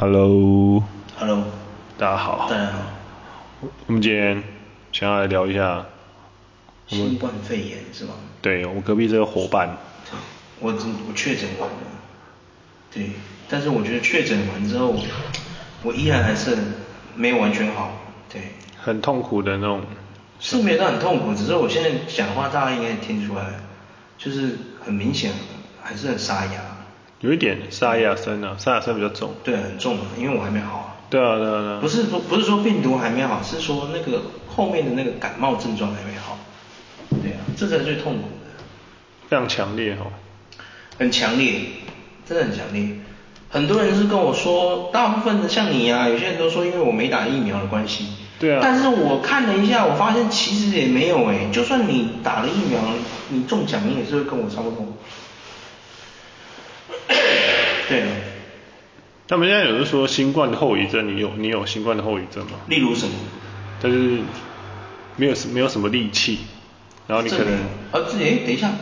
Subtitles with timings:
[0.00, 0.84] Hello。
[1.18, 1.42] Hello。
[1.98, 2.46] 大家好。
[2.48, 2.78] 大家好。
[3.88, 4.40] 我们今天
[4.92, 5.84] 想要来聊一下
[6.86, 8.14] 新冠肺炎是吗？
[8.40, 9.76] 对，我隔壁这个伙伴。
[10.60, 11.76] 我我确诊完了。
[12.92, 13.10] 对，
[13.48, 14.94] 但是我觉得确诊完之后，
[15.82, 16.56] 我依然还是
[17.16, 17.90] 没有完全好。
[18.32, 18.52] 对。
[18.80, 19.82] 很痛苦的那种。
[20.38, 23.44] 是没有到很痛苦，只是我现在讲话大家应该听出来，
[24.16, 25.32] 就是很明显
[25.82, 26.77] 还是很沙哑。
[27.20, 29.34] 有一点沙哑声啊，沙哑声比较重。
[29.42, 30.96] 对，很重啊，因为我还没好。
[31.10, 31.78] 对啊，对啊，对啊。
[31.80, 36.38] 不是说不是说病毒还没好，是说那个后面的那个感冒症状还没好。
[37.22, 38.62] 对啊，这才是最痛苦的。
[39.28, 40.12] 非常强烈哈、哦。
[40.98, 41.60] 很强烈，
[42.24, 42.88] 真的很强烈。
[43.50, 48.06] 很多人是跟我说，大部分的像你啊，有些人都说因为我没打疫苗的关系。
[48.38, 48.60] 对啊。
[48.62, 52.78] 但是我看了一下，我发现其实也没有哎，就算你打了疫苗，
[53.30, 54.86] 你中奖你也是会跟我差不多。
[57.88, 58.08] 对啊。
[59.26, 62.52] 他们现在有人说新冠的后遗症，你有你有新冠的后遗症吗？
[62.66, 63.14] 例如什么？
[63.82, 64.20] 但是
[65.16, 66.40] 没有没有什么力气，
[67.06, 67.54] 然后你可能
[67.92, 68.72] 啊，自己哎，等一下，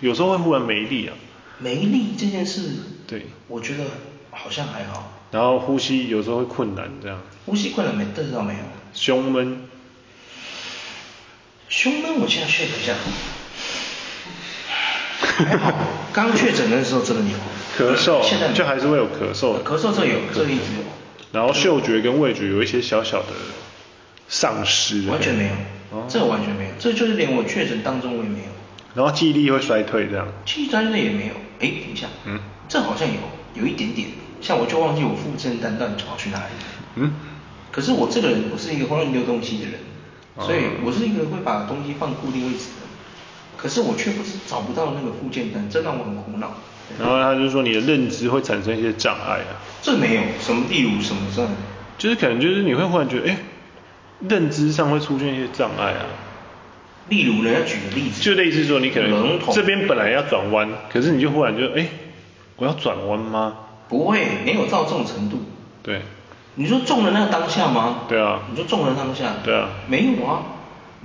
[0.00, 1.14] 有时候会忽然没力啊。
[1.58, 2.70] 没力这件事，
[3.08, 3.84] 对，我觉得
[4.30, 5.12] 好像还好。
[5.32, 7.20] 然后呼吸有时候会困难这样。
[7.44, 8.06] 呼吸困难没？
[8.14, 8.60] 这知道没有？
[8.94, 9.68] 胸闷。
[11.68, 12.94] 胸闷，我现在 check 一下。
[15.20, 15.74] 还好，
[16.12, 17.36] 刚确诊的时候真的有。
[17.78, 19.62] 咳嗽，现在就还是会有咳嗽。
[19.62, 20.82] 咳嗽这有，这一直有。
[21.30, 23.28] 然后嗅觉跟味觉有一些小小的
[24.26, 25.08] 丧失。
[25.08, 25.50] 完全没有，
[25.96, 28.46] 哦、这个完全没有，这就是连我确诊当中我也没有。
[28.94, 30.26] 然后记忆力会衰退这样。
[30.44, 34.08] 记忆衰退也没有，哎，等一下，嗯，这好像有，有一点点，
[34.40, 36.90] 像我就忘记我复健单到底跑去哪里了。
[36.96, 37.12] 嗯。
[37.70, 39.74] 可是我这个人不是一个会乱丢东西的人，
[40.34, 42.88] 哦、所以我是一个会把东西放固定位置的。
[43.56, 46.54] 可是我却不是找不到那个附件单，这让我很苦恼。
[46.98, 49.58] 然后他就说你的认知会产生一些障碍啊。
[49.82, 51.52] 这没有什么，例如什么障碍？
[51.98, 53.38] 就是可能就是你会忽然觉得，哎，
[54.28, 56.06] 认知上会出现一些障碍啊。
[57.08, 58.22] 例如呢，要举个例子。
[58.22, 61.88] 就类似说你可能这边本来要转弯，可是你就忽然就，哎，
[62.56, 63.54] 我要转弯吗？
[63.88, 65.42] 不会，没有到这种程度。
[65.82, 66.02] 对。
[66.56, 68.00] 你说中了那个当下吗？
[68.08, 68.42] 对啊。
[68.50, 69.36] 你说中了当下？
[69.44, 69.68] 对啊。
[69.86, 70.42] 没有啊，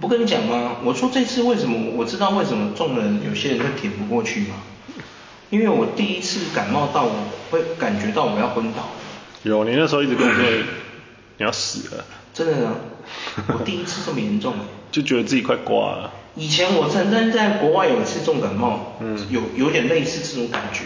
[0.01, 0.77] 不跟你讲吗？
[0.83, 4.55] 我说这次为什么我知道为什么中了，有些人会挺不过去吗？
[5.53, 7.11] 因为我第一次感冒到，我
[7.51, 8.89] 会感觉到我要昏倒。
[9.43, 10.43] 有，你那时候一直跟我说
[11.37, 12.03] 你要死了。
[12.33, 12.73] 真的啊，
[13.53, 14.55] 我第一次这么严重。
[14.91, 16.11] 就觉得自己快挂了。
[16.33, 20.85] 以前我曾经在国外有一次重感冒，嗯，有有点类似这种感觉，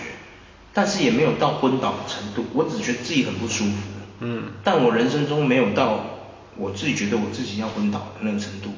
[0.73, 3.71] 但是也没有到昏倒的程度，我只觉得自己很不舒服。
[4.19, 4.51] 嗯。
[4.65, 8.71] 但我人生中没有到我自己觉得我自己要昏倒的那个程度。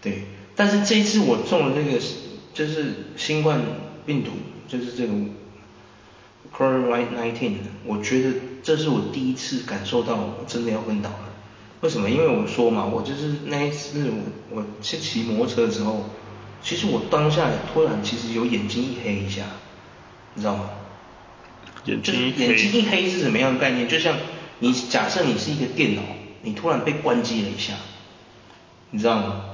[0.00, 0.28] 对。
[0.54, 1.98] 但是这一次我中了那个
[2.54, 3.60] 就是新冠
[4.08, 4.30] 病毒。
[4.66, 5.12] 就是这个
[6.54, 7.52] COVID-19，
[7.84, 11.32] 我觉得这是我第一次感受到我真的要昏倒了。
[11.80, 12.10] 为什么？
[12.10, 16.04] 因为我说嘛，我就是那一次我我去骑摩托车的时候，
[16.62, 19.44] 其实我当下突然其实有眼睛一黑一下，
[20.34, 20.70] 你知道吗？
[21.84, 22.46] 眼睛一黑。
[22.46, 23.88] 眼睛一黑是什么样的概念？
[23.88, 24.16] 就像
[24.58, 26.02] 你假设你是一个电脑，
[26.42, 27.72] 你突然被关机了一下，
[28.90, 29.44] 你知道吗？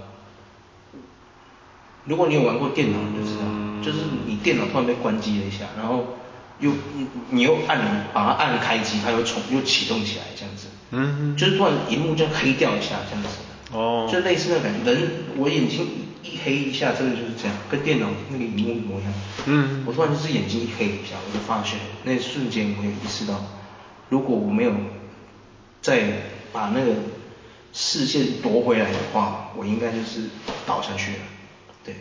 [2.07, 3.43] 如果你有玩过电脑，你就知道。
[3.45, 6.17] 嗯就是你电脑突然被关机了一下，然后
[6.61, 10.69] 又你你又按把它按开机，它又重又启动起来这样子。
[10.91, 11.37] 嗯。
[11.37, 13.29] 就是突然荧幕就黑掉一下这样子。
[13.73, 14.09] 哦。
[14.11, 15.87] 就类似那感觉，人我眼睛
[16.23, 19.13] 一黑一下，真的就是这样，跟电脑那个荧幕一模一样。
[19.47, 19.85] 嗯。
[19.87, 23.45] 我突然就是眼睛一黑一下，我就发现那瞬间我也意识到，
[24.09, 24.73] 如果我没有
[25.83, 26.05] 再
[26.53, 26.93] 把那个
[27.73, 30.31] 视线夺回来的话，我应该就是
[30.65, 31.19] 倒下去了。
[31.85, 31.97] 对。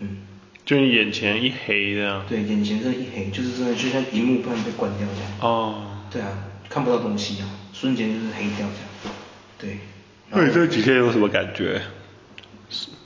[0.00, 0.18] 嗯。
[0.66, 2.24] 就你眼前一黑这样。
[2.28, 5.30] 对，眼前这一黑，就是真的就像屏幕突然被关掉这样。
[5.40, 5.82] 哦。
[6.10, 6.28] 对啊，
[6.68, 9.14] 看不到东西啊，瞬间就是黑掉这样。
[9.58, 9.78] 对。
[10.28, 11.80] 那你这几天有什么感觉？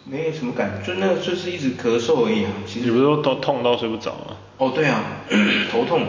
[0.05, 2.51] 没有什么感觉，就那个就是一直咳嗽而已啊。
[2.67, 2.87] 其实。
[2.87, 4.37] 你不是说都痛到睡不着吗？
[4.57, 5.05] 哦，对啊，
[5.71, 6.07] 头痛。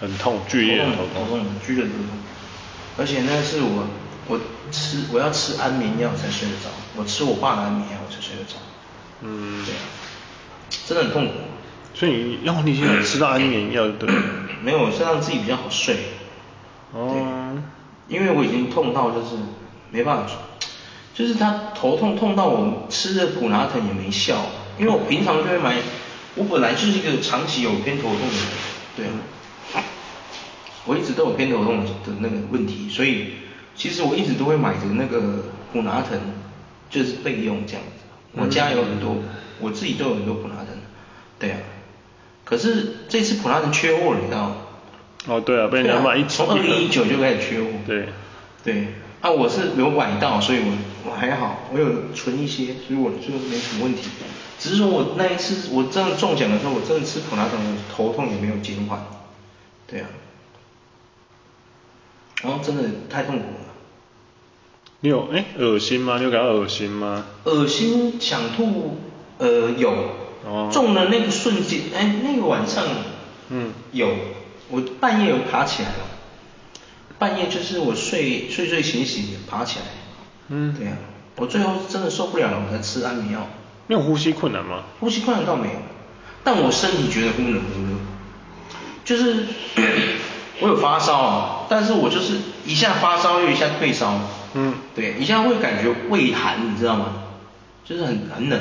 [0.00, 1.28] 很痛，剧烈的头痛。
[1.28, 2.08] 头痛，剧烈的头痛。
[2.98, 3.86] 而且那是我，
[4.26, 4.40] 我
[4.72, 8.56] 吃我要吃安眠药才睡得着，我吃我爸的安眠药我才睡得着。
[9.20, 9.64] 嗯。
[9.64, 9.78] 对啊。
[10.86, 11.32] 真的很痛苦，
[11.94, 14.08] 所以你要你现在吃到安眠药对？
[14.62, 15.96] 没有，是让自己比较好睡。
[16.92, 17.58] 哦。
[18.08, 19.36] 因为我已经痛到就是
[19.90, 20.34] 没办法，
[21.14, 24.44] 就是他头痛痛到我吃的普拿疼也没效，
[24.78, 25.76] 因为我平常就会买，
[26.34, 29.12] 我本来就是一个长期有偏头痛的人，
[29.74, 29.82] 对。
[30.84, 33.34] 我一直都有偏头痛的那个问题，所以
[33.74, 36.18] 其实我一直都会买着那个普拿疼，
[36.90, 38.02] 就是备用这样子。
[38.32, 39.16] 我家有很多。
[39.60, 40.68] 我自己都有很多普拉登，
[41.38, 41.58] 对啊，
[42.44, 44.56] 可是这次普拉登缺货了，你知道吗？
[45.26, 47.68] 哦，对啊，被人家买一从二零一九就开始缺货。
[47.86, 48.08] 对。
[48.64, 48.88] 对。
[49.20, 54.08] 啊，我是有买到，所以我我还好，我有存一些，所以我就没什么问题。
[54.58, 59.04] 只是说我那一次我真的中奖的时候，我真的吃普拉登，我头痛也没有减缓。
[59.86, 60.08] 对啊。
[62.42, 63.60] 然后真的太痛苦了。
[64.98, 66.18] 你有哎，恶心吗？
[66.18, 67.24] 你有感到恶心吗？
[67.44, 68.98] 恶心想吐，
[69.42, 69.90] 呃有。
[70.46, 70.70] 哦。
[70.72, 72.84] 中的那个瞬间，哎，那个晚上。
[73.50, 73.72] 嗯。
[73.92, 74.08] 有，
[74.70, 75.96] 我半夜有爬起来了。
[77.18, 79.84] 半夜就是我睡睡睡醒醒爬起来，
[80.48, 80.98] 嗯，对呀、啊，
[81.36, 83.46] 我最后真的受不了了，我才吃安眠药。
[83.86, 84.82] 你有呼吸困难吗？
[84.98, 85.74] 呼吸困难倒没有，
[86.42, 87.96] 但我身体觉得忽冷忽热，
[89.04, 89.46] 就是
[90.58, 94.18] 我有发烧，但是我就是一下发烧又一下退烧，
[94.54, 97.22] 嗯，对，一下会感觉胃寒，你知道吗？
[97.84, 98.60] 就是很很冷，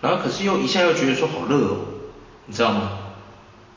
[0.00, 1.76] 然后可是又一下又觉得说好热哦，
[2.46, 2.90] 你知道吗？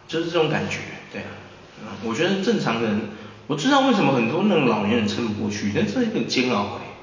[0.07, 0.79] 就是这种感觉，
[1.11, 3.01] 对啊，我觉得正常人。
[3.47, 6.95] 我知道为什么很多那种老年人撑不过去，但这是一个煎熬哎，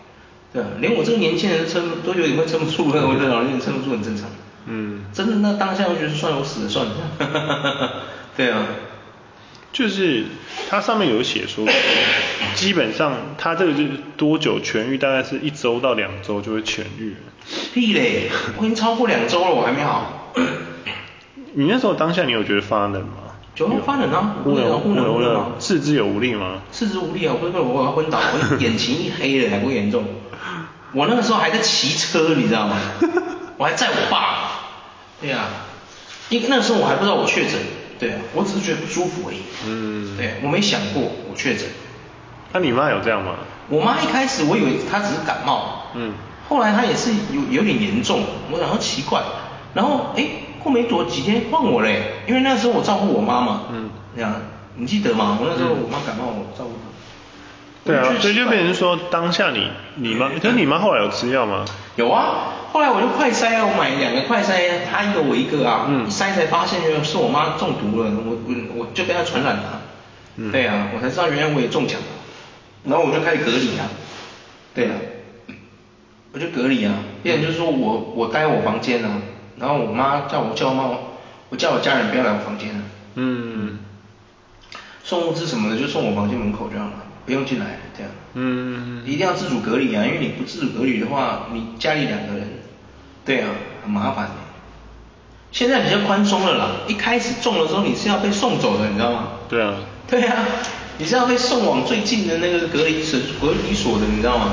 [0.52, 4.26] 对啊，连我这个年轻人撑都有点会撑不住了，我觉得老年人撑不住很正常。
[4.67, 5.05] 嗯。
[5.12, 7.93] 真的，那当下我觉得算了，我死了算了。
[8.37, 8.64] 对啊。
[9.72, 10.25] 就是
[10.69, 11.67] 它上面有写说，
[12.55, 17.17] 基本上它这个就是多久痊愈，大概是一周到两周就会痊愈。
[17.72, 20.32] 屁嘞，我已经超过两周了，我还没好。
[21.55, 23.14] 你那时候当下你有觉得发冷吗？
[23.56, 26.62] 有发冷啊，忽冷忽冷忽冷，四肢有无力吗？
[26.72, 30.05] 四肢无力啊，我不是我要昏倒，我眼前一黑了还不严重。
[30.93, 32.76] 我那个时候还在骑车，你知道吗？
[33.58, 34.62] 我还载我爸。
[35.20, 35.49] 对啊，
[36.31, 37.52] 因为那个时候我还不知道我确诊，
[38.00, 39.38] 对啊，我只是觉得不舒服而已。
[39.67, 40.17] 嗯。
[40.17, 41.69] 对，我没想过我确诊。
[42.52, 43.35] 那你妈有这样吗？
[43.69, 46.14] 我妈一开始我以为她只是感冒，嗯，
[46.49, 49.23] 后来她也是有有点严重，我然后奇怪，
[49.75, 50.26] 然后哎。
[50.62, 54.31] 过没多几天换我嘞，因为那时候我照顾我妈嘛，嗯，这样
[54.75, 55.38] 你记得吗？
[55.41, 56.91] 我那时候我妈感冒，我照顾她。
[57.82, 61.64] 对啊，所以就变成说当下你你妈，可是你妈后来有吃药吗？
[62.00, 69.82] 有啊，后来我就快筛啊，我买两个快筛，他一个我一个啊，嗯，一筛才发现原来是我妈中毒了，我我我就被她传染了，
[70.37, 72.00] 嗯，对啊，我才知道原来我也中奖。
[72.00, 72.06] 了，
[72.85, 73.85] 然后我就开始隔离啊，
[74.75, 74.93] 对啊，
[76.32, 79.20] 我就隔离啊，变成就是说我我待我房间啊。
[79.58, 80.88] 然后我妈叫我叫我妈，
[81.50, 82.81] 我叫我家人不要来我房间了。
[83.17, 83.79] 嗯。
[85.05, 86.93] 送物资什么的就送我房间门口这样了，
[87.26, 88.11] 不用进来这样。
[88.34, 89.02] 嗯。
[89.05, 92.46] 一定要自主隔离啊，因为你不自主隔离的话，你家里两个人，
[93.25, 93.49] 对啊，
[93.82, 94.31] 很麻烦。
[95.52, 99.28] 现在比较宽松了啦，一开始中了之后你是要被送走的，你知道吗？
[99.49, 99.75] 对啊。
[100.06, 100.44] 对啊，
[100.99, 104.52] 你是要被送往最近的那个隔离所隔离所的，你知道吗？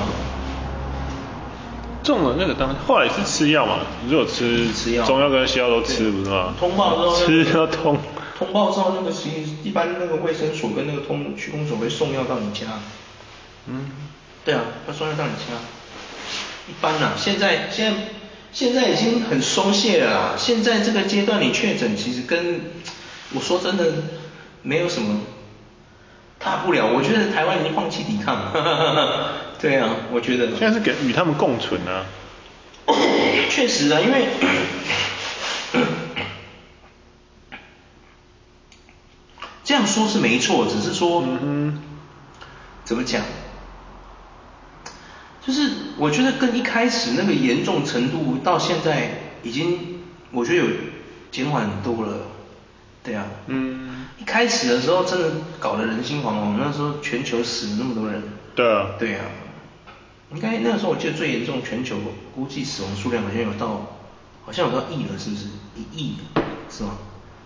[2.03, 3.79] 中了那个当后来是吃药嘛？
[4.03, 6.53] 你说有吃吃药，中药跟西药都吃不是吗？
[6.59, 7.97] 通报之后吃要通。
[8.37, 12.67] 通报之后那个其实一般那个卫生所跟那个通区公所会送药到你家。
[13.67, 13.89] 嗯。
[14.45, 15.57] 对啊，他送药到你家。
[16.69, 17.97] 一般啊，现在现在
[18.53, 20.35] 现在已经很松懈了啦。
[20.37, 22.61] 现在这个阶段你确诊其实跟
[23.33, 23.91] 我说真的
[24.61, 25.21] 没有什么
[26.39, 26.87] 大不了。
[26.87, 29.33] 我觉得台湾已经放弃抵抗了。
[29.59, 32.05] 对啊，我觉得现在是给与他们共存啊。
[33.49, 34.27] 确实啊，因为
[39.67, 41.79] 这样说是没错，只是说，嗯哼，
[42.85, 43.21] 怎么讲？
[45.45, 49.99] 就是我觉得跟一开始那个严重程度到现在已经，
[50.31, 50.71] 我觉得有
[51.31, 52.17] 减缓很多了。
[53.03, 58.23] 对啊，嗯，一开始的时候真的搞得人心惶惶，那时候全球死了那么多人。
[58.55, 59.25] 对啊，对啊。
[60.31, 61.97] 应该那个时候我记得最严重，全球
[62.33, 63.97] 估计死亡数量好像有到，
[64.45, 65.47] 好像有到亿了，是不是？
[65.75, 66.15] 一亿
[66.69, 66.91] 是吗？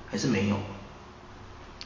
[0.08, 0.56] 还是没有？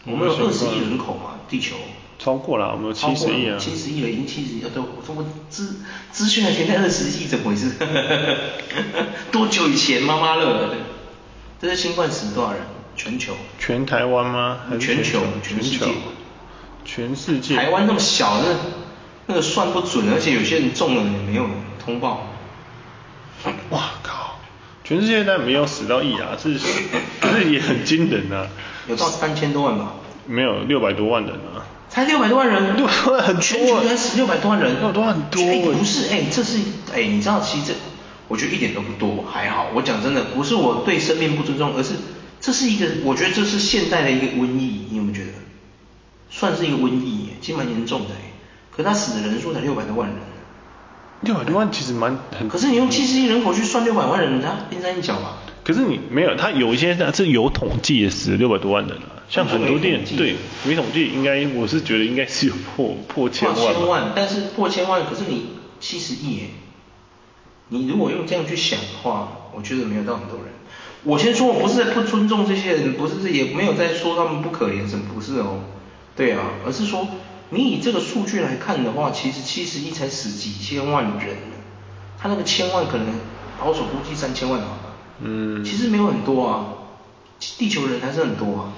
[0.05, 1.75] 我们有二十亿人口嘛，地球。
[2.17, 3.57] 超过了，我们有七十亿啊。
[3.59, 5.81] 七十亿了，已经七十亿了，都我说我资
[6.11, 7.73] 资讯还停在二十亿，怎么回事？
[9.31, 10.01] 多久以前？
[10.01, 10.75] 妈妈乐，
[11.61, 12.61] 这是新冠死多少人？
[12.95, 13.33] 全球。
[13.59, 14.61] 全台湾吗？
[14.79, 15.85] 全球，全世界。
[16.85, 17.55] 全世界。
[17.55, 18.55] 台湾那么小，那。
[19.27, 21.49] 那个算不准，而且有些人中了也没有
[21.83, 22.27] 通报。
[23.71, 24.37] 哇靠！
[24.83, 26.59] 全世界但没有死到亿啊，是，
[27.19, 28.47] 可 是也很惊人啊。
[28.87, 29.93] 有到三千多万吧？
[30.27, 31.65] 没有，六百多万人啊。
[31.89, 32.75] 才六百多万人？
[32.75, 33.41] 六百多万很多。
[33.41, 34.73] 全球才死六百多万人。
[34.79, 35.41] 六百多万很多。
[35.41, 36.59] 哎，不是，哎，这是，
[36.93, 37.73] 哎，你知道，其实这，
[38.27, 39.67] 我觉得一点都不多，还好。
[39.73, 41.93] 我讲真的，不是我对生命不尊重，而是
[42.41, 45.31] 这是一个，我觉得这是现代的一个瘟疫，你有没有觉得？
[46.29, 48.07] 算是一个瘟疫，其实蛮严重的。
[48.75, 50.17] 可他死的人数才六百多万人，
[51.21, 52.49] 六百多万其实蛮很。
[52.49, 55.37] 可是你用七十亿人口去算六百万人，他冰山一角嘛。
[55.65, 59.25] 可是你没有，他有一些是有统计的死了六百多万人啊。
[59.27, 63.57] 像很多店对没统计，应该我是觉得应该是有破破千万。
[63.57, 65.47] 破千万，但是破千万，可是你
[65.79, 66.43] 七十亿耶，
[67.69, 70.53] 你如果用这样去想的话，我觉得没有到很多人。
[71.03, 75.61] 我先说，我不是在不尊重这些人，不是也没有在说他们不可怜什么，不是哦。
[76.15, 77.07] 对啊，而是说
[77.49, 81.37] 你以这个数据来看的话，其实七十亿才死几千万人，
[82.19, 83.07] 他那个千万可能
[83.59, 84.84] 保守估计三千万好吧。
[85.19, 85.63] 嗯。
[85.63, 86.73] 其实没有很多啊，
[87.39, 88.73] 地球人还是很多啊。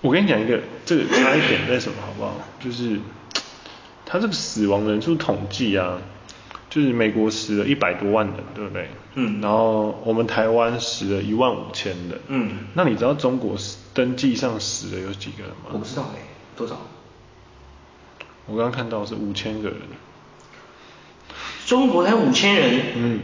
[0.00, 2.34] 我跟你讲一个，这个差一点在什么好不好？
[2.60, 3.00] 就是
[4.06, 5.98] 他这个死亡人数统计啊。
[6.70, 8.90] 就是美国死了一百多万人，对不对？
[9.14, 9.40] 嗯。
[9.40, 12.20] 然后我们台湾死了一万五千人。
[12.28, 12.50] 嗯。
[12.74, 13.56] 那你知道中国
[13.94, 15.70] 登记上死的有几个人吗？
[15.72, 16.20] 我不知道哎，
[16.54, 16.76] 多少？
[18.44, 19.78] 我刚刚看到是五千个人。
[21.64, 22.82] 中国才五千人？
[22.96, 23.20] 嗯。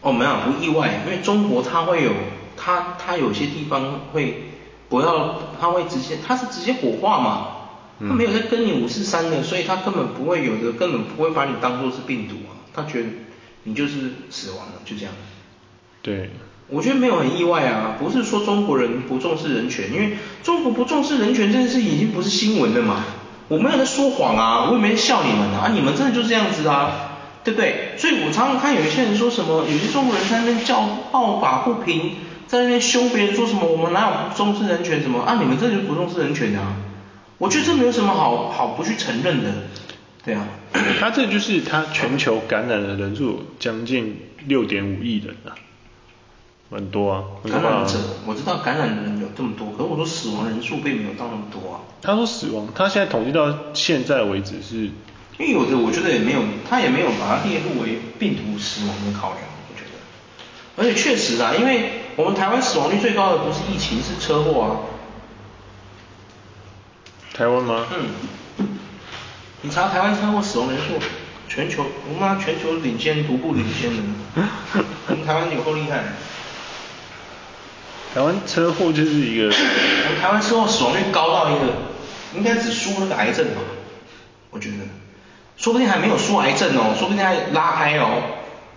[0.00, 2.12] 哦，没有，不意外，因为中国它会有，
[2.56, 4.50] 它它有些地方会
[4.88, 7.48] 不要，它会直接，它是直接火化嘛。
[8.00, 8.08] 嗯。
[8.08, 12.54] 它没有在跟你五四三的，所以它根本不会有的，根本不会把你当做是病毒啊。
[12.74, 13.08] 他觉得
[13.64, 15.12] 你就是死亡了，就这样。
[16.02, 16.30] 对。
[16.70, 23.04] 我觉得没有很意外啊，不是说中国人不重视人权，因为中国不重视人权这件事已经不是新闻了嘛。
[23.48, 27.07] 我没有在说谎啊，我也没在笑你们啊，啊，你们真的就这样子啊，
[27.44, 27.94] 对不对？
[27.96, 32.16] 所以我常常看有一些人说什么，有些中国人在那边叫暴法不平，
[32.46, 35.38] 在那边凶别人说什么，我们哪有不重视人权什么啊？
[35.40, 36.76] 你们这就不重视人权啊？
[37.38, 39.50] 我觉得这没有什么好好不去承认的。
[40.24, 40.46] 对啊，
[41.00, 45.54] 他这就是他全球感染的人数将近六点五亿人啊，
[46.70, 47.22] 很多啊。
[47.48, 47.94] 感染者，
[48.26, 51.80] 我知道感染的人有这么多，可是我说死亡人数并没有到那么多啊。
[52.02, 54.90] 他说死亡，他现在统计到现在为止是，
[55.38, 59.40] 因为有的我觉得也没有，他也没有把它列入为病毒死亡的考量，
[59.70, 59.90] 我觉得。
[60.76, 64.70] 而且确实啊，因为我们台湾死亡率最高的不是疫情，是车祸啊。
[67.32, 67.86] 台湾吗？
[67.96, 68.66] 嗯。
[69.62, 70.98] 你查台湾车祸死亡人数，
[71.48, 74.02] 全球我们全球领先，独步领先的。
[75.08, 76.02] 我们台湾有够厉害。
[78.12, 79.44] 台湾车祸就是一个。
[79.46, 81.74] 我们台湾车祸死亡率高到一个，
[82.34, 83.60] 应该只输那个癌症吧？
[84.50, 84.76] 我觉得，
[85.58, 88.22] 说不定还没有输癌症哦，说不定还拉开哦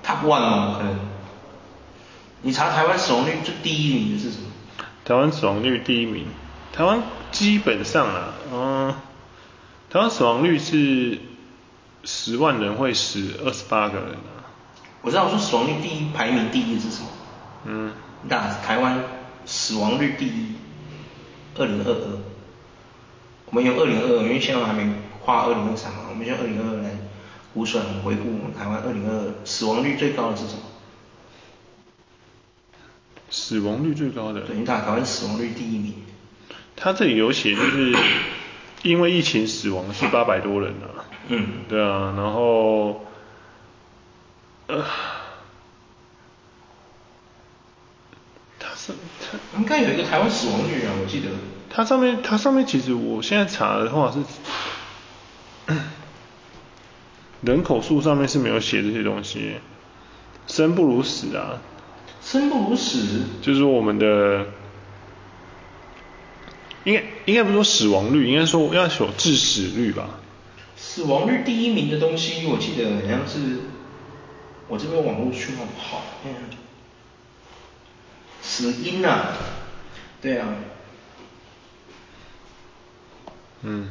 [0.03, 0.99] ，Top One 哦，可能。
[2.41, 4.47] 你查台湾死亡率最第一名的是什么？
[5.05, 6.25] 台湾死亡率第一名，
[6.73, 8.95] 台湾基本上啊，嗯。
[9.91, 11.19] 台湾死亡率是
[12.03, 14.49] 十万人会死二十八个人啊。
[15.03, 17.07] 我知道，我说死亡率第一排名第一是什么？
[17.65, 17.93] 嗯。
[18.23, 19.03] 那台湾
[19.45, 20.55] 死亡率第一，
[21.57, 22.17] 二零二二。
[23.45, 24.83] 我们用二零二二，因为现在还没
[25.23, 26.89] 跨二零二三嘛，我们用二零二二来
[27.53, 30.61] 估算回顾我们台湾二零二二死亡率最高的是什么？
[33.29, 34.41] 死亡率最高的。
[34.41, 35.93] 对，你打台湾死亡率第一名。
[36.75, 37.95] 他这里有写就是。
[38.83, 43.05] 因为疫情死亡是八百多人啊，嗯，对啊，然后，
[44.65, 44.83] 呃，
[48.57, 51.27] 他是他应该有一个台湾死亡率啊，我记得。
[51.69, 54.17] 它上面它上面其实我现在查的话是，
[57.41, 59.55] 人口数上面是没有写这些东西，
[60.47, 61.61] 生不如死啊。
[62.21, 63.23] 生不如死。
[63.41, 64.45] 就是我们的。
[66.83, 70.19] 应该应该不是说死亡率，应该说要有致死率吧。
[70.75, 73.59] 死亡率第一名的东西，我记得好像是
[74.67, 76.33] 我这边网络讯号不好，嗯，
[78.41, 79.37] 死因啊，
[80.23, 80.47] 对啊，
[83.61, 83.89] 嗯，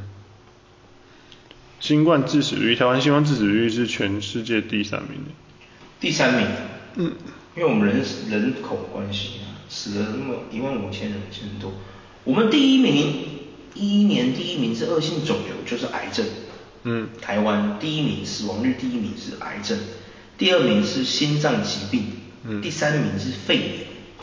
[1.81, 5.31] 新冠致死率，台湾新冠致死率是全世界第三名的。
[5.99, 6.47] 第三名，
[6.95, 7.13] 嗯，
[7.57, 11.73] 因为我们人人口关系啊，死了那么一万五千人，其实很多。
[12.23, 13.25] 我们第一名，
[13.73, 16.23] 一一年第一名是恶性肿瘤，就是癌症。
[16.83, 17.09] 嗯。
[17.19, 19.79] 台湾第一名死亡率第一名是癌症，
[20.37, 22.05] 第二名是心脏疾病，
[22.47, 22.61] 嗯。
[22.61, 23.73] 第三名是肺炎，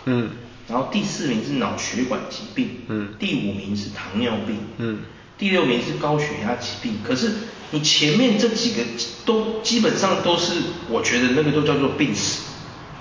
[0.05, 0.31] 嗯。
[0.69, 3.09] 然后第四名是脑血管疾病，嗯。
[3.19, 4.99] 第五名是糖尿病，嗯。
[5.38, 6.99] 第六名是高血压疾病。
[7.07, 7.33] 可是
[7.71, 8.83] 你前面这几个
[9.25, 10.54] 都基本上都是，
[10.90, 12.42] 我觉得那个都叫做病死，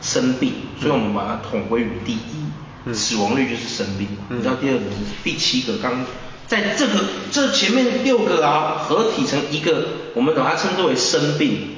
[0.02, 2.48] 生病，所以我们把它统归于第一。
[2.94, 6.06] 死亡率就是生病，嗯、你知道第二个是第七个，刚
[6.48, 11.76] 在这个这前面六个啊合体成一个，我们把它称之为生病，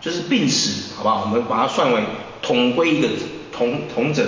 [0.00, 1.20] 就是病死，好不好？
[1.20, 2.02] 我们把它算为
[2.40, 3.08] 统归一个
[3.52, 4.26] 同同整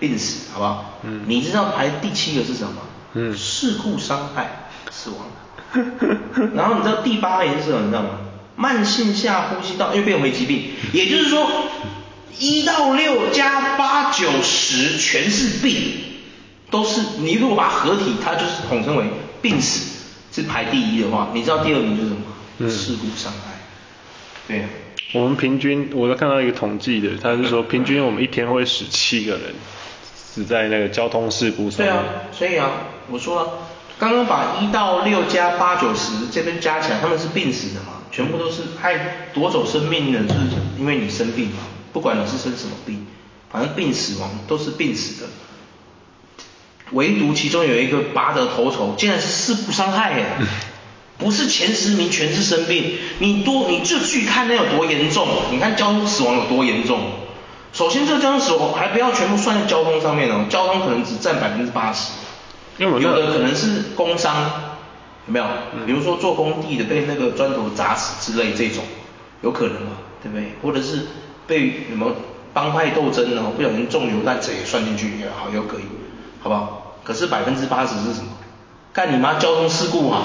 [0.00, 1.00] 病死，好不好？
[1.02, 1.24] 嗯。
[1.26, 2.76] 你知道排第七个是什么？
[3.12, 3.36] 嗯。
[3.36, 5.18] 事故伤害死亡。
[6.54, 7.80] 然后你知道第八名是什么？
[7.84, 8.08] 你知道吗？
[8.56, 11.48] 慢性下呼吸道又变回疾病，也就是说。
[12.38, 15.92] 一到六加八九十全是病，
[16.70, 19.04] 都是你如果把它合体，它就是统称为
[19.42, 22.22] 病死是排第一的话，你知道第二名就是什么？
[22.58, 23.60] 嗯，事故伤害。
[24.48, 24.68] 对啊。
[25.12, 29.54] 我们平均，我都看到一个统计的，他是说平均我们一天会死七个人，
[30.16, 31.84] 死在那个交通事故上。
[31.84, 32.70] 对啊，所以啊，
[33.10, 33.50] 我说了，
[34.02, 40.40] 刚刚把一到六加八九十这边加起来，他们是病死的嘛，全部都是害夺走生命的，就是
[40.76, 41.58] 因为你生病嘛，
[41.92, 43.06] 不管你是生什么病，
[43.48, 45.28] 反正病死亡都是病死的。
[46.90, 50.26] 唯独其中有一个拔得头筹，竟然是事故伤害耶。
[51.18, 57.00] 不是前十名全是生病，你多你就去看那有多严重，你看交通死亡有多严重。
[57.72, 62.10] 首先这个交通死亡还不要全部算在交通上面哦，交通可能只占百分之八十，
[62.78, 64.34] 有的可能是工伤，
[65.26, 65.44] 有没有？
[65.86, 68.82] 比如说做工地的被那个砖头砸死之类这种，
[69.42, 70.52] 有可能嘛，对不对？
[70.62, 71.06] 或者是
[71.46, 72.12] 被什么
[72.52, 75.82] 帮派斗争然后不小心中流弹，这也算进去也好，有可以，
[76.40, 76.96] 好不好？
[77.04, 78.28] 可是百分之八十是什么？
[78.92, 80.22] 干你妈交通事故啊！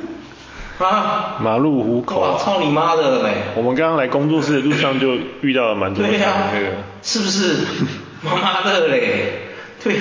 [0.78, 1.36] 啊！
[1.40, 2.36] 马路虎口啊！
[2.38, 3.44] 操你妈的嘞！
[3.56, 6.18] 我们刚刚来工作室的路上就遇到了蛮多的那个。
[6.18, 6.70] 对呀，
[7.02, 7.58] 是不是？
[8.22, 9.32] 妈的嘞！
[9.82, 9.96] 对，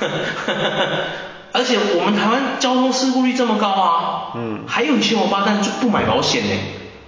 [1.52, 4.32] 而且我们台湾交通事故率这么高啊！
[4.36, 4.64] 嗯。
[4.66, 6.50] 还有一些王八蛋就不买保险呢，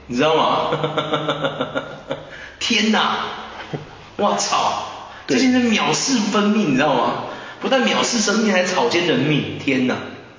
[0.06, 0.70] 你知道吗？
[2.58, 3.16] 天哪！
[4.16, 4.84] 我操！
[5.26, 7.12] 这些人藐视生命，你知道吗？
[7.60, 9.58] 不但藐视生命，还草菅人命！
[9.58, 9.96] 天哪！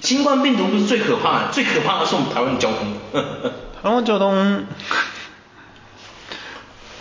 [0.00, 2.94] 新冠病毒不是最可怕的，最可怕的是我们台湾的交通。
[3.82, 4.66] 台湾交通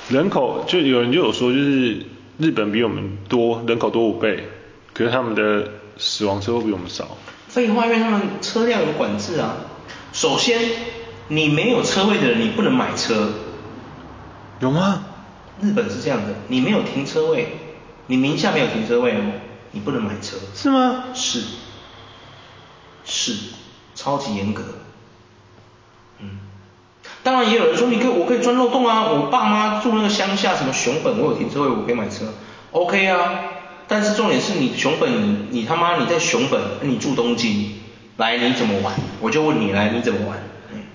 [0.09, 2.05] 人口就有人就有说，就是
[2.39, 4.47] 日本比我们多，人口多五倍，
[4.93, 7.17] 可是他们的死亡车会比我们少。
[7.49, 9.57] 废话，因为他们车辆有管制啊。
[10.13, 10.57] 首先，
[11.27, 13.33] 你没有车位的人，你不能买车。
[14.61, 15.03] 有吗？
[15.61, 17.57] 日本是这样的，你没有停车位，
[18.07, 19.21] 你名下没有停车位哦，
[19.71, 20.37] 你不能买车。
[20.55, 21.07] 是吗？
[21.13, 21.43] 是。
[23.03, 23.33] 是，
[23.95, 24.63] 超级严格。
[26.19, 26.39] 嗯，
[27.23, 29.09] 当然也有人说，你可以，我可以钻漏洞啊。
[29.11, 32.33] 我爸妈住那个乡下，什么熊本，我有停车位，我可以买车
[32.71, 33.41] ，OK 啊。
[33.87, 37.71] 但是重点是你熊本，你你他妈你在熊本，你住东京，
[38.17, 38.93] 来你怎么玩？
[39.19, 40.37] 我就问你，来你怎么玩？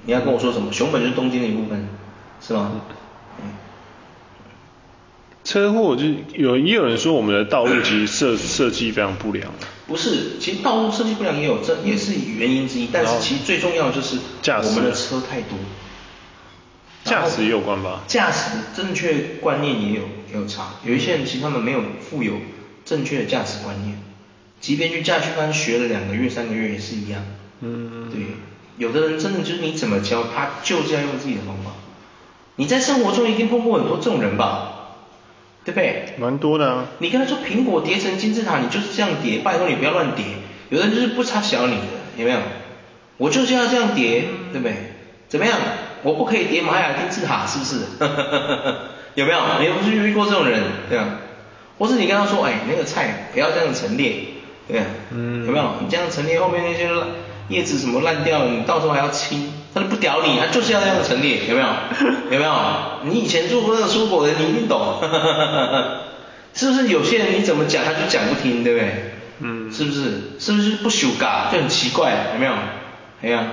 [0.06, 0.72] 你要跟我说什么？
[0.72, 1.88] 熊本就是东京的一部分，
[2.40, 2.72] 是吗？
[5.44, 9.52] 车祸就有也有人说我们的道路其实设设计非常不良。
[9.86, 15.58] 不是，其实道路设计不良也有这也是原因之一，但是其实最重要的就是我们的车太多。
[17.04, 18.02] 驾驶也有关吧？
[18.06, 22.34] 驾驶正确观念也有也有差，有一些人其实他们没有富有
[22.84, 23.98] 正确的驾驶观念，
[24.60, 27.22] 即便去驾训班学了两个月三个月也是一样。
[27.60, 28.10] 嗯。
[28.10, 28.20] 对，
[28.78, 31.72] 有的人真的就是你怎么教他就是要用自己的方法。
[32.56, 34.70] 你在生活中一定碰过很多这种人吧？
[35.64, 36.14] 对不对？
[36.18, 36.86] 蛮多的啊。
[36.98, 40.24] 你跟他说苹果叠成金字塔，你就是这样叠，拜托你不要乱叠。
[40.70, 41.82] 有的人就是不差小你的，
[42.16, 42.38] 有没有？
[43.16, 44.74] 我就是要这样叠，对不对？
[45.28, 45.58] 怎么样？
[46.04, 47.80] 我不可以叠玛雅金字塔，是不是？
[49.16, 49.40] 有没有？
[49.58, 50.62] 你有没有遇过这种人？
[50.88, 51.18] 对啊。
[51.78, 54.14] 或是你跟他说，哎，那个菜不要这样陈列，
[54.68, 54.84] 对啊。
[55.10, 55.44] 嗯。
[55.46, 55.64] 有没有？
[55.80, 56.88] 你这样陈列后面那些
[57.48, 59.52] 叶子什么烂掉了，你到时候还要清。
[59.74, 61.66] 他就不屌你，他就是要这样陈列，有没有？
[62.30, 62.54] 有没有？
[63.04, 65.00] 你以前做过那个蔬果的，你一定懂，
[66.54, 66.88] 是不是？
[66.88, 69.14] 有些人你怎么讲，他就讲不听，对不对？
[69.40, 69.72] 嗯。
[69.72, 70.02] 是不是？
[70.38, 72.52] 是不是不修嘎就很奇怪，有没有？
[73.22, 73.46] 哎呀，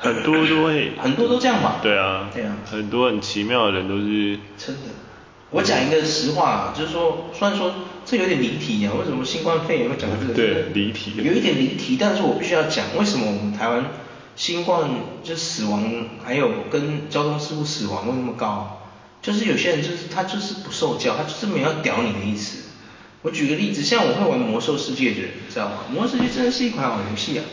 [0.00, 1.80] 很多都会，很多都这样吧？
[1.82, 2.30] 对啊。
[2.34, 2.56] 对啊。
[2.70, 4.38] 很多很奇妙的人都是。
[4.56, 4.82] 真的。
[5.50, 7.72] 我讲一个实话，就是说，虽然说
[8.04, 10.34] 这有点离题啊，为什么新冠肺炎会讲到这个？
[10.34, 11.12] 对，离题。
[11.16, 13.84] 有一点离题，但是我必须要讲，为什么我们台湾？
[14.34, 14.90] 新冠
[15.24, 15.82] 就死亡，
[16.22, 18.82] 还有跟交通事故死亡为什么那么高？
[19.22, 22.64] 就是有些人就是他就是不受教，他就是没有屌你的意思。
[23.22, 25.78] 我举个例子，像我会玩魔兽世界的人，你知道吗？
[25.90, 27.44] 魔兽世界真的是一款好游戏啊，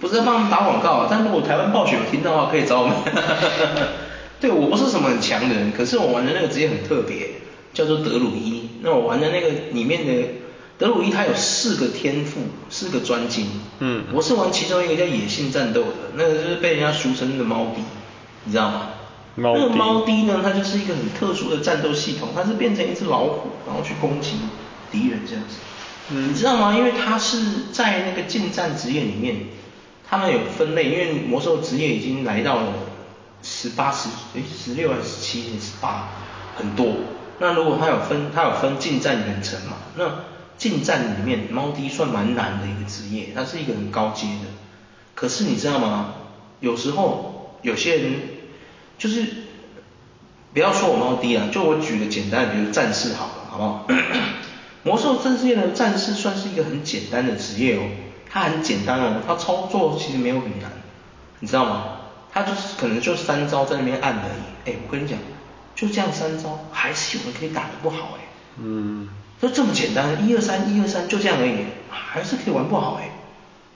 [0.00, 2.96] 不是在帮他们打广告啊，但如果台湾暴雪有听到的话，可以找我们。
[4.40, 7.28] 对，我不是什么很强的人，可是我玩的那个职业很特别，
[7.74, 8.70] 叫做德鲁伊。
[8.80, 10.28] 那我玩的那个里面的。
[10.78, 13.48] 德鲁伊他有四个天赋，四个专精。
[13.80, 17.82] 嗯，我是玩其中一个叫野性战斗的，那个就是被人家俗称的猫帝，
[18.44, 18.88] 你知道吗？
[19.34, 24.36] 那个猫帝呢，它就是一个很特殊的战斗系统，它是变成一只老虎，然后去攻击
[24.90, 25.56] 敌人这样子。
[26.12, 26.30] 嗯。
[26.30, 26.74] 你知道吗？
[26.74, 29.36] 因为它是在那个近战职业里面，
[30.10, 32.72] 他们有分类，因为魔兽职业已经来到了
[33.44, 36.08] 十八十，哎，十六还是十七十八，
[36.56, 36.96] 很多。
[37.38, 39.76] 那如果它有分，它有分近战远程嘛？
[39.96, 40.24] 那
[40.58, 44.50] 近战里面，猫帝算蛮难的一个职业，它是一个很高阶的。
[45.14, 46.14] 可是你知道吗？
[46.58, 48.14] 有时候有些人
[48.98, 49.24] 就是
[50.52, 53.86] 不要说我猫低啊，就我举个简单的，比如战士好了，好不好？
[54.82, 57.82] 魔兽这世界的战士算是一个很简单的职业哦，
[58.30, 60.70] 他很简单哦，他操作其实没有很难，
[61.40, 61.84] 你知道吗？
[62.32, 64.70] 他就是可能就三招在那边按而已。
[64.70, 65.18] 哎，我跟你讲，
[65.74, 68.20] 就这样三招，还是有人可以打得不好哎。
[68.58, 69.08] 嗯。
[69.42, 73.10] 就这么简单，一二三，一二三，就这样而已，还是可以玩不好哎，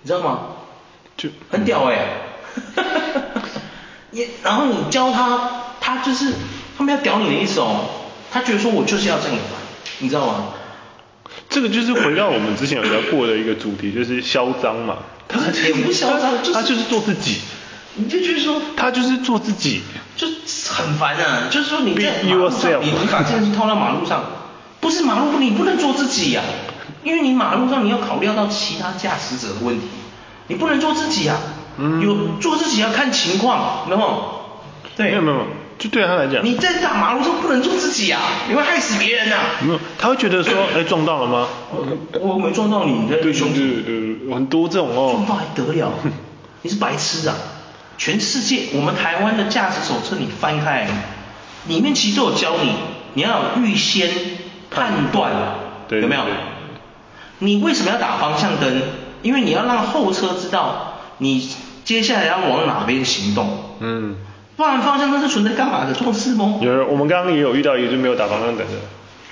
[0.03, 0.41] 你知道吗？
[1.17, 2.07] 就很屌哎。
[2.77, 3.49] 哈哈哈哈哈。
[4.13, 6.33] 也，然后你教他，他就是
[6.79, 7.87] 他们要屌你的意思哦，
[8.31, 9.45] 他觉得说我就是要这样玩，
[9.99, 10.45] 你知道吗？
[11.55, 14.97] 这个就是回到我们之前有聊过的一个主题，就是嚣张嘛。
[15.29, 15.39] 他
[15.69, 17.39] 也不嚣张，他就是做自己。
[17.95, 19.83] 你就觉得说他就是做自己，
[20.17, 20.27] 就
[20.69, 21.47] 很烦啊。
[21.49, 24.25] 就是说你在马路上，你你把这个套到马路上，
[24.81, 26.43] 不是马路你不能做自己呀，
[27.05, 29.87] 因为你马路上你要考虑到其他驾驶者的问题，
[30.49, 31.39] 你不能做自己啊。
[32.03, 34.59] 有做自己要看情况，然后
[34.97, 35.11] 对。
[35.11, 35.47] 没有没有，
[35.85, 36.43] 就对他来讲。
[36.43, 38.19] 你在大马路上不能做自己啊，
[38.49, 39.37] 你会害死别人呐。
[39.61, 41.47] 没有，他会觉得说， 哎，撞到了吗？
[42.23, 45.11] 我没撞到你，你在对兄弟，呃，很多这种哦。
[45.13, 45.93] 撞到还得了？
[46.63, 47.35] 你是白痴啊！
[47.99, 50.89] 全世界，我们台湾的驾驶手册你翻开，
[51.69, 52.73] 里面其实都有教你，
[53.13, 54.09] 你要有预先
[54.71, 55.33] 判断，
[55.91, 56.23] 有没有？
[57.41, 58.81] 你为什么要打方向灯？
[59.21, 61.51] 因为你要让后车知道你
[61.85, 63.77] 接下来要往哪边行动。
[63.81, 64.17] 嗯。
[64.57, 65.93] 不然方向灯是存在干嘛的？
[65.93, 66.59] 做事吗？
[66.61, 68.75] 有，我们刚刚也有遇到一个就没有打方向灯的，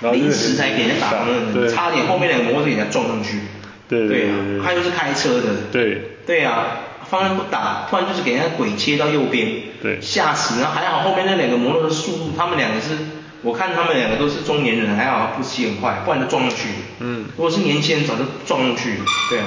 [0.01, 3.39] 然后临时才给人家打方向灯，差点后面两个摩托车给人家撞上去。
[3.87, 4.21] 对对。
[4.21, 5.43] 对啊，他又是开车的。
[5.71, 6.17] 对。
[6.25, 6.65] 对啊。
[7.09, 9.47] 方向不打，突然就是给人家鬼切到右边，
[9.83, 10.59] 对，吓死！
[10.61, 12.97] 然后还好后面那两个摩托的速度，他们两个是，
[13.43, 16.69] 我看他们两个都是中年人，还好不骑很快，不然就撞上去。
[17.01, 19.05] 嗯，如果是年轻人早就撞上去了。
[19.29, 19.45] 对啊，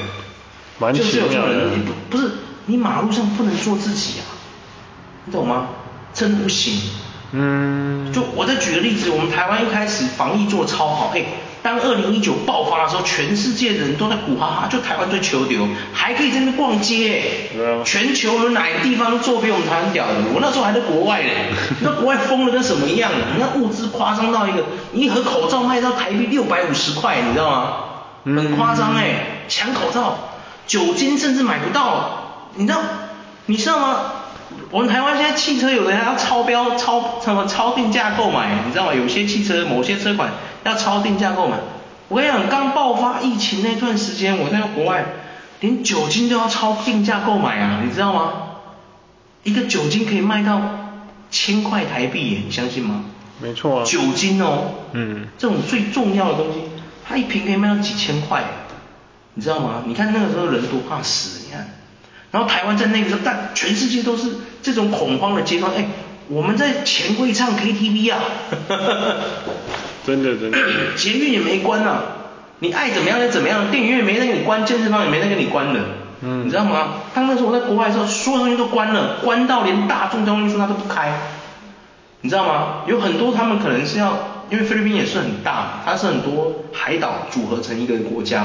[0.79, 1.11] 蛮奇妙的。
[1.11, 2.31] 就是有这种人，你不不是
[2.67, 4.36] 你马路上不能做自己啊，
[5.27, 5.67] 你懂吗？
[6.15, 6.81] 真的不行。
[7.33, 8.13] 嗯。
[8.13, 11.27] 就我再举个例子，我们台湾一开始防疫做超好，嘿。
[11.63, 17.25] 当二零一九爆发的时候，全世界的人都在鼓哈哈，就台湾最求流，还可以在那边逛街。
[17.59, 20.15] 嗯、全球有哪个地方做比我们台湾屌的？
[20.33, 21.31] 我那时候还在国外呢，
[21.83, 23.11] 那国外疯了跟什么一样？
[23.35, 24.63] 你那物资夸张到一个，
[24.93, 27.73] 一盒口罩卖到台币六百五十块，你知道吗？
[28.25, 30.17] 很夸张哎，抢口罩，
[30.69, 32.79] 酒精甚至买不到，你知道？
[33.47, 33.97] 你知道吗？
[34.71, 38.95] 我们台湾现在汽车有的还要超标、超什么超定价购买，你知道吗？
[38.95, 40.31] 有些汽车某些车款。
[40.65, 41.59] 要超定价购买，
[42.09, 45.05] 我跟你讲，刚爆发疫情那段时间，我在国外
[45.61, 48.33] 连酒精都要超定价购买啊，你知道吗？
[49.45, 50.61] 一个酒精可以卖到
[51.31, 53.05] 千块台币，你相信吗？
[53.41, 53.85] 没错啊。
[53.85, 56.63] 酒精哦，嗯，这种最重要的东西，
[57.09, 58.43] 它一瓶可以卖到几千块，
[59.35, 59.85] 你知道吗？
[59.87, 61.69] 你看那个时候人多怕死，你看，
[62.37, 64.29] 然后台湾在那个时候，但全世界都是
[64.63, 65.87] 这种恐慌的阶段，哎，
[66.29, 68.21] 我们在钱柜唱 KTV 啊。
[70.07, 70.59] 真的真的，
[70.97, 72.03] 捷运也没关啊，
[72.59, 75.81] 你爱怎么样就怎么样，电影院也没人给你关，健身房也没人给你关的，
[76.21, 76.89] 嗯，你知道吗？
[77.15, 81.11] 当那时候我在国外的时候，所有东西都关了，关到连大众交通运输它都不开，
[82.21, 82.83] 你知道吗？
[82.87, 88.45] 有很多他们可能是要，因为菲律宾也是很大，它是很多海岛组合成一个国家，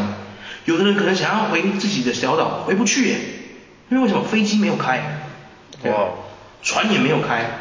[0.63, 3.15] 有的人可能想要回自己的小岛，回不去耶，
[3.91, 4.23] 因为为什么？
[4.23, 5.21] 飞机没有开？
[5.83, 6.07] 哇
[6.63, 7.59] 船也没有开。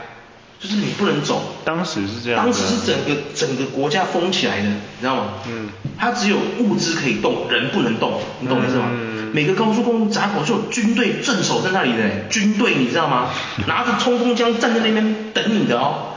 [0.61, 5.33] 就是你不能走，当时是这样，当时是整个整个国家封起来的，你知道吗？
[5.49, 8.91] 嗯，它只有物资可以动，人不能动，你懂我意思吗？
[8.93, 13.31] 嗯，每个高速公路闸口就有军队镇守在那里的，军队你知道吗？
[13.67, 16.13] 拿着冲锋枪站在那边等你的哦。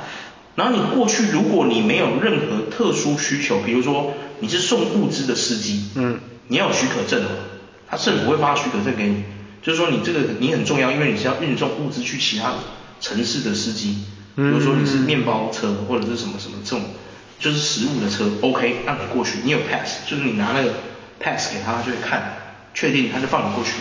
[0.55, 7.29] 然后你过去，如果你没有任何特殊需求，比如说你是送物资的司机，嗯，你要有许可证哦，
[7.89, 9.23] 他政府会发许可证给你，
[9.63, 12.53] 就是说你这个你很重要，因为你是要运送物资去其他
[12.99, 14.03] 城市的司机。
[14.35, 16.83] 比如说你是面包车或者是什么什么这种，
[17.39, 20.73] 就是食物的车，OK，让你过去，你有 pass，就是你拿那个
[21.19, 22.35] pass 给他，他就会看，
[22.73, 23.73] 确定他就放你过去。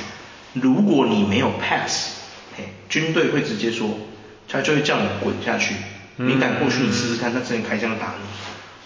[0.52, 2.10] 如果你没有 pass，
[2.54, 3.98] 嘿，军队会直接说，
[4.46, 5.74] 他就会叫你滚下去。
[6.16, 8.26] 你敢过去，你试试看，他真的开枪打你，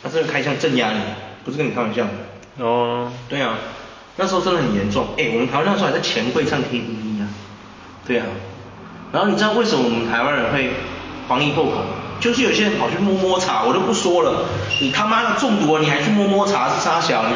[0.04, 1.00] 他真的开枪镇压你，
[1.44, 2.64] 不是跟你开玩笑的。
[2.64, 3.12] 哦。
[3.28, 3.58] 对啊，
[4.16, 7.28] 那时候真的很严重，哎，我们台湾那时候还在钱柜唱 KTV 啊。
[8.06, 8.26] 对啊。
[9.12, 10.70] 然后你知道为什么我们台湾人会？
[11.28, 11.72] 防疫破口，
[12.20, 14.44] 就是有些人跑去摸摸茶，我都不说了。
[14.80, 17.24] 你他妈的中毒了，你还去摸摸茶是杀小？
[17.24, 17.34] 你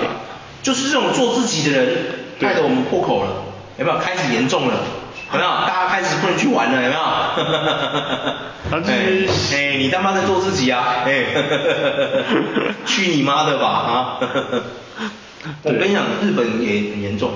[0.62, 1.96] 就是这种做自己的人，
[2.40, 3.42] 害得我们破口了，
[3.78, 3.98] 有没有？
[3.98, 4.74] 开始严重了，
[5.32, 5.50] 有没有？
[5.66, 7.00] 大家开始不能去玩了，有没有？
[7.00, 8.80] 哈哈哈哈哈。
[9.52, 11.02] 哎，你他妈在做自己啊！
[11.04, 11.24] 哎，
[12.86, 14.20] 去你妈的吧啊！
[15.64, 17.32] 我跟你讲，日本也很严重，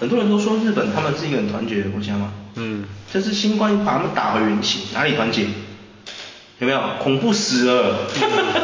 [0.00, 2.32] 很多人都说日本他们是一个很团结的国家嘛。
[2.54, 2.84] 嗯。
[3.12, 5.42] 这是新冠把他们打回原形，哪里团结？
[6.58, 8.06] 有没有恐怖死了？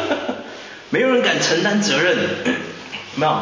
[0.89, 2.17] 没有人敢承担责任，
[3.15, 3.37] 没有？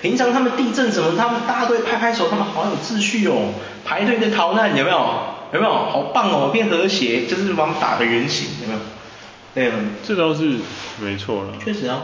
[0.00, 4.96] 平常他们地震什么，他们大家都会拍拍手，他们好有秩序哦，排队在逃难，有没有？
[5.54, 5.72] 有没有？
[5.72, 8.80] 好棒哦，变和谐，就是把我们打回原形，有没有？
[9.54, 9.74] 对啊。
[10.06, 10.58] 这倒是
[11.00, 11.54] 没错了。
[11.64, 12.02] 确实啊，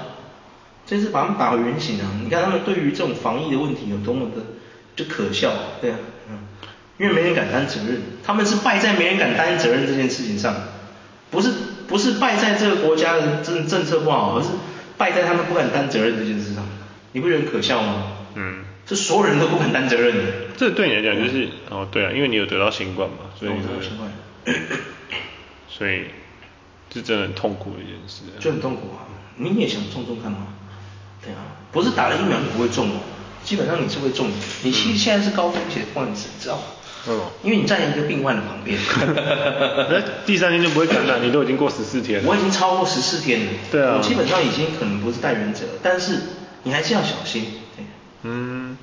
[0.90, 2.10] 这是把他们打回原形啊！
[2.20, 4.42] 你看他们对于这种防疫的问题有多么的
[4.96, 5.96] 就可笑，对啊，
[6.28, 6.40] 嗯，
[6.98, 10.52] 因为没人敢担责任，他们是败在没人敢担责任这件事情上，
[11.30, 11.52] 不是
[11.86, 14.48] 不是败在这个国家的政政策不好，而是
[14.98, 16.66] 败在他们不敢担责任这件事上，
[17.12, 18.12] 你不觉得可笑吗？
[18.34, 20.24] 嗯，是所有人都不敢担责任的。
[20.56, 24.10] 这对你来讲就是、嗯、哦，对啊，因为你有得到新冠嘛，所以、哦、得到新冠，
[25.68, 26.06] 所以
[26.90, 28.22] 这真的很痛苦的一件事。
[28.40, 29.06] 就很痛苦啊！
[29.36, 30.48] 你也想中中看吗？
[31.22, 31.40] 对啊，
[31.72, 33.00] 不是打了疫苗就不会中哦，
[33.44, 34.34] 基本上你是会中的。
[34.62, 36.62] 你其实现在是高风险患者，知道吗？
[37.08, 38.78] 嗯，因为你站在一个病患的旁边。
[39.90, 42.28] 那第三天就不会感染，你都已经过十四天了。
[42.28, 43.46] 我已经超过十四天了。
[43.70, 43.96] 对啊。
[43.96, 46.18] 我基本上已经可能不是带原者，但是
[46.64, 47.44] 你还是要小心。
[47.76, 47.84] 对。
[48.24, 48.76] 嗯，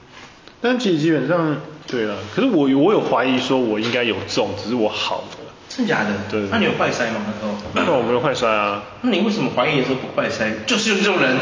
[0.60, 5.38] 但其实基本上，对了，可是我我有怀疑说我应该有中，只是我好了。
[5.70, 6.10] 真假的？
[6.32, 6.42] 对。
[6.50, 7.22] 那你有快筛吗？
[7.28, 7.56] 那时候？
[7.86, 8.84] 那我没有快筛啊。
[9.02, 10.66] 那你为什么怀疑的时候不快筛？
[10.66, 11.38] 就是有这种人。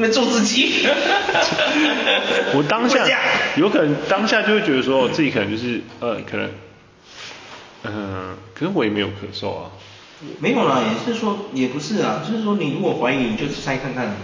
[0.00, 0.86] 没做自己，
[2.54, 3.06] 我当下
[3.56, 6.46] 有可能当下就会觉得说，自己可能就是呃，可能，
[7.84, 9.70] 嗯、呃，可是我也没有咳嗽啊。
[10.38, 14.16] 没有啦，也是说也不是啊，就是说你如果怀疑，你就筛看看。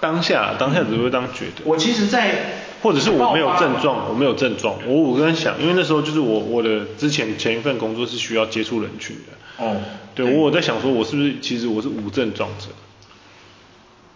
[0.00, 1.62] 当下当下只会当觉得。
[1.64, 9.64] 我其实在，或者是我没有症状，我没有症状，我我跟他想，因为那时候就是我我的之前前一份工作是需要接触人群的。
[9.64, 9.76] 哦。
[10.14, 12.66] 对，对我有在想说，我是不是其实我是无症状者。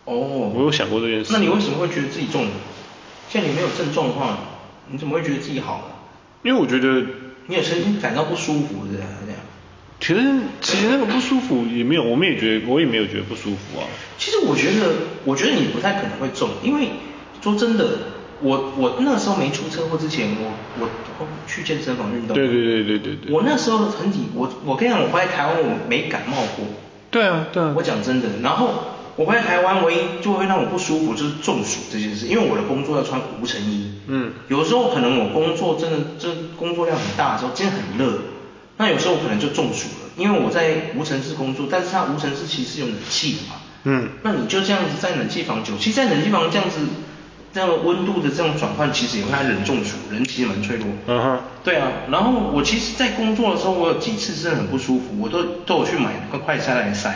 [0.09, 1.33] 哦，我有想过这件事。
[1.35, 2.51] 那你为什么会觉得自己中了？
[3.29, 4.39] 现在你没有症状的话，
[4.91, 5.85] 你怎么会觉得自己好了？
[6.43, 7.05] 因为我觉得
[7.47, 8.95] 你有曾经感到不舒服的
[9.27, 9.41] 这样。
[10.01, 10.23] 其实
[10.63, 13.85] 其实那个不舒服也没有，我们也觉得我也没有觉得不舒服啊。
[14.17, 14.95] 其实我觉得，
[15.27, 16.89] 我觉得你不太可能会中，因为
[17.43, 17.99] 说真的，
[18.41, 22.35] 我我那时候没出车祸之前，我我去健身房运动。
[22.35, 23.31] 对对对对对对。
[23.35, 26.65] 我那时候很体，我我跟你讲，我回来台湾我没感冒过。
[27.11, 27.75] 对啊对啊。
[27.77, 28.95] 我讲真的，然后。
[29.19, 33.93] 我回台湾唯一就会让我不舒服就是中暑这件事，因为我的工作要穿无尘衣。
[34.07, 34.31] 嗯。
[34.47, 38.17] 有时候可能我工作真的这工作量很大的时候，今天很热，
[38.77, 43.57] 那有时候我可能就中暑了，因为我在无尘室工作，但是它无尘室其实是有冷气的嘛。
[43.83, 44.09] 嗯。
[44.23, 46.79] 那你就这样子在冷气房久，其实，在冷气房这样子
[47.53, 50.87] 这样温度的这种转换，其实也会让人中暑，人其实蛮脆弱。
[51.09, 51.41] 嗯哼。
[51.65, 57.15] 对啊，然后我其实，在工作的时候，我有几次真的很不舒服，我都都有去买那个快塞来筛。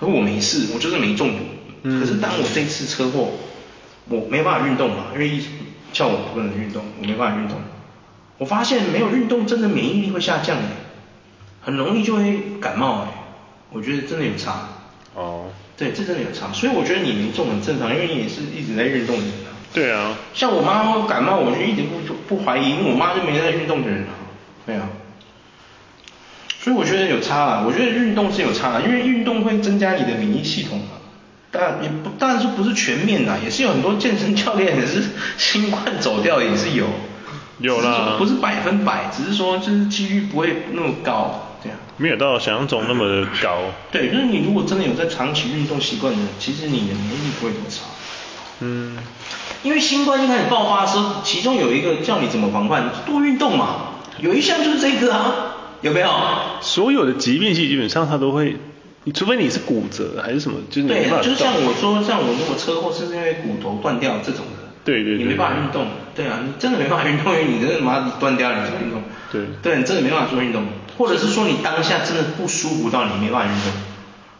[0.00, 1.44] 可是我没事，我就是没中毒。
[1.82, 2.00] 嗯。
[2.00, 3.32] 可是当我这次车祸，
[4.08, 5.52] 我没办法运动嘛，因为医生
[5.92, 7.58] 叫我不能运动，我没办法运动。
[8.38, 10.62] 我发现没有运动，真的免疫力会下降的，
[11.60, 13.08] 很容易就会感冒哎。
[13.70, 14.68] 我觉得真的有差。
[15.14, 15.50] 哦。
[15.76, 16.50] 对，这真的有差。
[16.52, 19.52] 所以我觉得你没中很正常，因为你也是一直在运动的人啊。
[19.72, 20.16] 对啊。
[20.32, 24.12] 像我妈感冒，我就一直不不怀疑，因为我妈就没在运动的人啊。
[24.64, 24.88] 对啊。
[26.62, 30.98] 所以我觉得有差啊，我觉得运动是有差的，因为运动会增加你的免疫系统嘛。
[31.50, 35.02] 但也不，当然说不是全面的，也是有很多健身教练也是
[35.38, 36.84] 新冠走掉也是有。
[37.60, 38.16] 有啦。
[38.18, 41.78] 不是百分百，只是说就是几率不会那么高，这样。
[41.96, 43.62] 没有到想象中那么高。
[43.90, 47.86] 对，就是你如果真的有在长期运动习惯的，其实你的免疫力不会多差。
[48.60, 48.98] 嗯。
[49.62, 55.56] 因为新冠一开始爆发的时候，其中有一个叫你怎么防范，多运动嘛，有一项就是这个啊。
[55.82, 56.08] 有没有？
[56.60, 58.56] 所有的疾病基本上它都会，
[59.14, 61.22] 除非你是骨折还是什么，就是你没办法。
[61.22, 65.86] 对，就像我说，像我如果车祸是因为骨头断掉这种的，对对对，你没办法运动。
[66.14, 69.02] 对啊，你真的没办法运动，因为你真的妈你断掉了，你怎么运动？
[69.32, 69.42] 对。
[69.62, 70.66] 对，你真的没办法做运动，
[70.98, 73.72] 或者是说你当下真的不舒服到你没办法运动，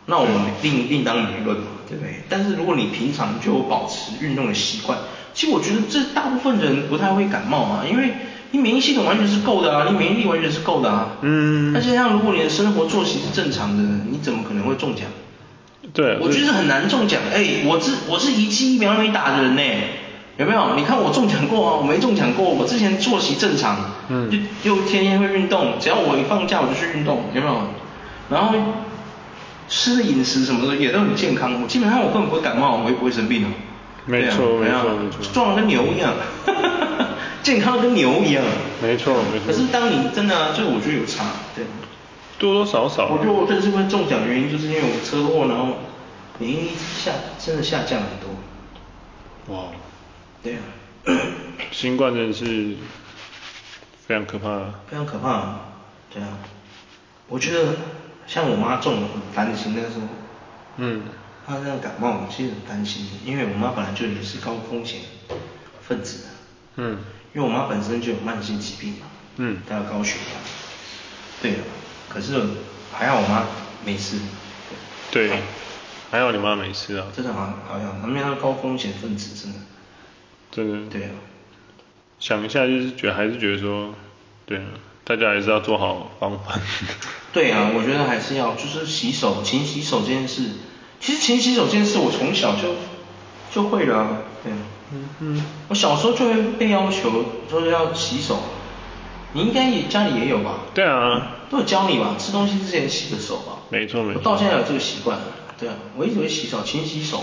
[0.06, 2.20] 那我们另另当别论嘛，对不对？
[2.28, 4.98] 但是如果你平常就有保持运动的习惯，
[5.32, 8.10] 其实我觉得这大部分人不太会感冒嘛，因为。
[8.52, 11.10] 你免疫系统完全是够的啊，你免疫力完全是够的啊。
[11.22, 11.74] 嗯。
[11.74, 15.04] 而且像如果你的生活作息是正常的，你怎么可能会中奖？
[15.92, 16.18] 对。
[16.20, 17.20] 我觉得很难中奖。
[17.32, 19.62] 哎，我是我是一剂疫苗没打的人呢，
[20.36, 20.74] 有没有？
[20.76, 22.48] 你看我中奖过啊，我没中奖过。
[22.50, 23.76] 我之前作息正常，
[24.08, 24.30] 嗯，
[24.62, 27.56] 又又天天会运动，只要我一放假我就去运动，有没有？
[28.30, 28.54] 然后
[29.68, 33.48] 吃的饮食什么的也都很健康，我基本上我根本不会感冒，我也不会生病的。
[34.06, 35.32] 没错，没错，没错。
[35.32, 36.12] 壮得跟牛一样。
[37.42, 38.44] 健康跟牛一样，
[38.82, 39.46] 没错没错。
[39.46, 41.24] 可是当你真的、啊，就我觉得有差，
[41.54, 41.64] 对。
[42.38, 43.08] 多多少少。
[43.08, 45.76] 我觉得我这次会中奖的原因，就是因为我车祸，然后
[46.38, 49.54] 免疫力下真的下降很多。
[49.54, 49.64] 哇。
[50.42, 50.60] 对啊。
[51.70, 52.76] 新冠真的是
[54.06, 54.58] 非常可怕。
[54.88, 55.60] 非常可怕，
[56.12, 56.38] 对啊。
[57.28, 57.76] 我觉得
[58.26, 60.06] 像我妈中了很烦心那个时候。
[60.78, 61.02] 嗯。
[61.46, 65.00] 她这样感冒，其实很担心，因为我妈本来就也是高风险
[65.82, 66.24] 分子。
[66.76, 66.98] 嗯。
[67.32, 69.06] 因为我妈本身就有慢性疾病嘛。
[69.36, 69.58] 嗯。
[69.68, 70.40] 她有高血压。
[71.42, 71.54] 对。
[72.08, 72.40] 可是
[72.92, 73.46] 还好我妈
[73.84, 74.18] 没事。
[75.10, 75.28] 对。
[75.28, 75.38] 对。
[76.10, 77.06] 还好你妈没事啊。
[77.14, 79.58] 真的好好像，他们那高风险分子真的。
[80.50, 80.90] 真的。
[80.90, 81.10] 对啊。
[82.18, 83.94] 想一下就是觉得还是觉得说，
[84.44, 84.64] 对啊，
[85.04, 86.60] 大家还是要做好防范。
[87.32, 90.50] 对啊，我觉得还是要就是洗手，勤洗手这件事，
[91.00, 92.74] 其实勤洗手这件事我从小就
[93.50, 94.52] 就会了，对。
[94.92, 95.44] 嗯嗯。
[95.68, 98.38] 我小时候就会被要求说要洗手，
[99.32, 100.60] 你应该也家里也有吧？
[100.74, 101.36] 对啊。
[101.50, 103.58] 都有教你吧，吃东西之前洗个手吧。
[103.70, 104.20] 没错没错。
[104.20, 105.18] 我到现在有这个习惯，
[105.58, 107.22] 对啊，我一直会洗手，勤洗手。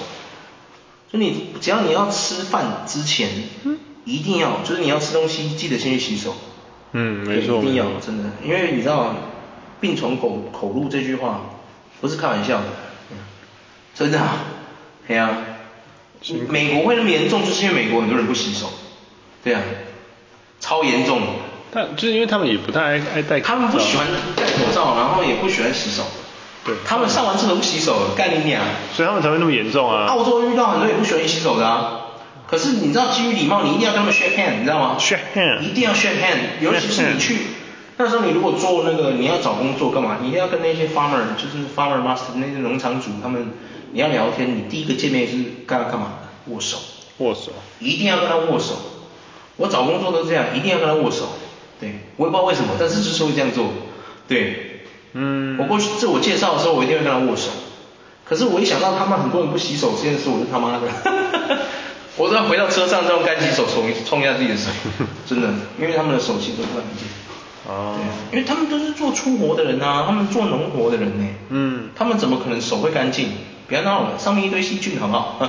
[1.12, 3.30] 就你只要你要吃饭之前，
[3.64, 6.36] 嗯，一定要就是你要吃东西记得先去洗手。
[6.92, 7.60] 嗯，没错。
[7.60, 9.14] 一定要真的，因为你知道。
[9.80, 11.42] 病从口口入这句话
[12.02, 12.66] 不是开玩笑的，
[13.94, 14.40] 真的啊，
[15.08, 15.38] 对啊，
[16.50, 18.68] 美国会那么严重，就是因为美国很多人不洗手，
[19.44, 19.62] 对啊，
[20.60, 21.22] 超严重。
[21.72, 23.54] 但就是因为他们也不太爱爱戴口罩。
[23.54, 26.04] 他们不喜欢戴口罩，然后也不喜欢洗手。
[26.66, 26.76] 对。
[26.86, 28.64] 他们上完厕所不洗手，干你娘！
[28.94, 30.06] 所以他们才会那么严重啊。
[30.08, 32.02] 澳洲遇到很多也不喜欢洗手的啊，
[32.48, 35.62] 可是你知道基于礼貌，你一定要跟他们 shake hand，你知道吗？shake hand。
[35.62, 37.38] 一定要 shake hand，尤其是你去。
[37.98, 40.18] 那时候你如果做那个你要找工作干嘛？
[40.22, 43.52] 你一定要跟那些 farmer，就是 farmer master 那些农场主他们，
[43.92, 46.14] 你要聊天，你第一个见面是干干嘛？
[46.48, 46.78] 握手。
[47.18, 47.52] 握手。
[47.80, 48.76] 一定要跟他握手。
[49.56, 51.30] 我找工作都是这样，一定要跟他握手。
[51.80, 53.70] 对，我也不知道为什么，但是就是会这样做。
[54.28, 54.82] 对。
[55.14, 55.58] 嗯。
[55.60, 57.50] 我过去自我介绍的时候，我一定会跟他握手。
[58.24, 60.88] 可是我一想到他们很多人不洗手这件事，我就他妈的，
[62.18, 64.70] 我都要回到车上，用干洗手冲冲一下自己的手。
[65.26, 65.48] 真的，
[65.80, 67.08] 因为他们的手其实都不干净。
[67.68, 67.96] 哦，
[68.32, 73.30] 因为他们都是做粗活的人啊，他们做农活的人呢，嗯，他们怎么可能手会干净？
[73.68, 75.40] 不要闹了，上面一堆细菌好不好？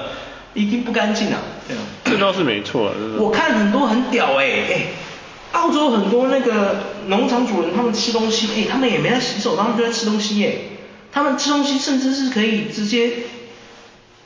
[0.54, 1.82] 一定不干净啊，对啊。
[2.04, 4.86] 这倒是没错啊，我看很多很屌哎、欸、哎，
[5.52, 6.76] 澳洲很多那个
[7.08, 10.58] 农场主人，他们吃东西，哎，他们也没在洗手，他们就在吃东西耶。
[11.12, 13.10] 他们吃东西甚至是可以直接，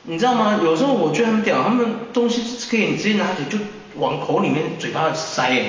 [0.03, 0.59] 你知道吗？
[0.63, 3.57] 有时候我觉得很屌，他们东西是可以直接拿起就
[3.95, 5.65] 往口里面嘴巴塞哎。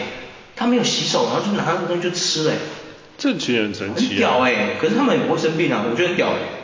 [0.55, 2.55] 他没有洗手，然后就拿那个东西就吃嘞。
[3.19, 4.09] 这其实很神奇。
[4.09, 6.62] 很屌哎、欸，可是他们也不会生病啊，我觉得很屌哎、欸。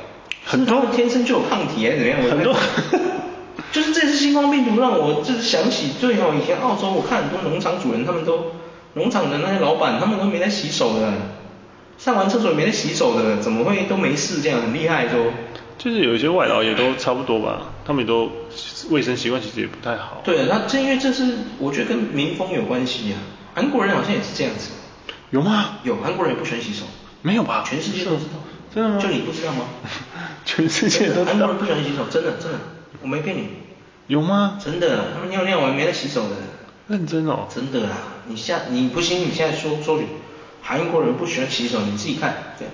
[0.51, 2.31] 很多天生就有抗体还是怎么样？
[2.31, 2.57] 很多。
[3.71, 8.53] 就是这次新冠病毒让我就是想起，最好，以前澳洲我看很多农场主人，他们都
[8.95, 11.13] 农场的那些老板，他们都没在洗手的，
[11.99, 14.63] 上完厕所也没在洗手的，怎么会都没事这样？
[14.63, 15.27] 很厉害都。
[15.77, 18.33] 就是有一些外劳也都差不多吧，他们也都
[18.89, 20.23] 卫生习惯其实也不太好。
[20.25, 21.25] 对，那这因为这是
[21.59, 23.21] 我觉得跟民风有关系啊。
[23.55, 24.71] 韩国人好像也是这样子，
[25.31, 25.79] 有吗？
[25.85, 26.85] 有，韩国人也不喜欢洗手。
[27.21, 27.65] 没有吧？
[27.69, 28.41] 全世界都知道。
[28.75, 28.99] 真的吗？
[29.01, 29.67] 就你不知道吗？
[30.49, 31.27] 全世界都知道。
[31.27, 32.59] 韩国人不喜欢洗手，真的真的，
[33.03, 33.49] 我没骗你。
[34.07, 34.59] 有吗？
[34.59, 36.37] 真的，他们尿尿完没得洗手的。
[36.87, 37.47] 认真哦。
[37.55, 40.01] 真的啊，你下你不信，你现在说说，
[40.63, 42.67] 韩国人不喜欢洗手，你自己看，对。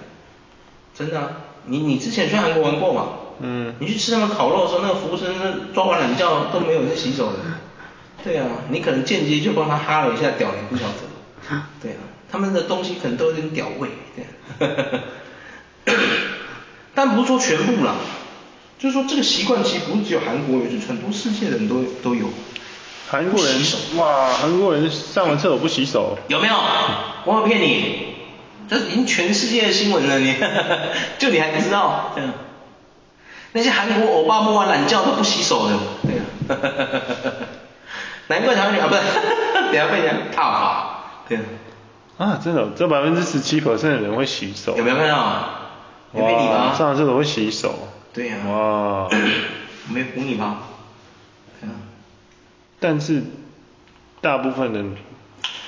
[0.94, 1.30] 真的啊，
[1.66, 3.08] 你你之前去韩国玩过吗？
[3.40, 3.74] 嗯。
[3.80, 7.38] 你去吃他们烤肉的时候，那个服务生那抓完懒觉都没有在洗手的。
[8.22, 10.94] 对啊，你可能间接就帮他哈了一下屌，你不晓得。
[11.82, 11.98] 对啊，
[12.30, 15.02] 他们的东西可能都有点屌味，对啊。
[16.94, 17.94] 但不是说全部啦，
[18.78, 22.28] 就是说这个习惯其实不是只有韩国有，就是很多世界人都都有。
[23.10, 23.54] 韩国人
[23.96, 26.16] 哇，韩国人上完厕所不洗手。
[26.28, 26.54] 有没有？
[27.24, 28.14] 我有骗你，
[28.68, 30.34] 这是已经全世界的新闻了，你
[31.18, 32.14] 就你还不知道？
[33.52, 36.22] 那些韩国欧巴摸完懒觉都不洗手的，对啊。
[38.26, 39.00] 难怪台湾女啊，不是，
[39.70, 41.04] 等下被人家套吧？
[41.28, 41.42] 对啊。
[42.16, 44.76] 啊，真的，这百分之十七 percent 的人会洗手。
[44.76, 45.16] 有没有看到
[46.14, 46.74] 没你吧？
[46.76, 47.74] 上完厕所会洗手。
[48.12, 48.48] 对呀、啊。
[48.50, 49.08] 哇。
[49.88, 50.58] 没唬你吧？
[51.60, 51.72] 对啊。
[52.80, 53.22] 但是，
[54.20, 54.96] 大部分人。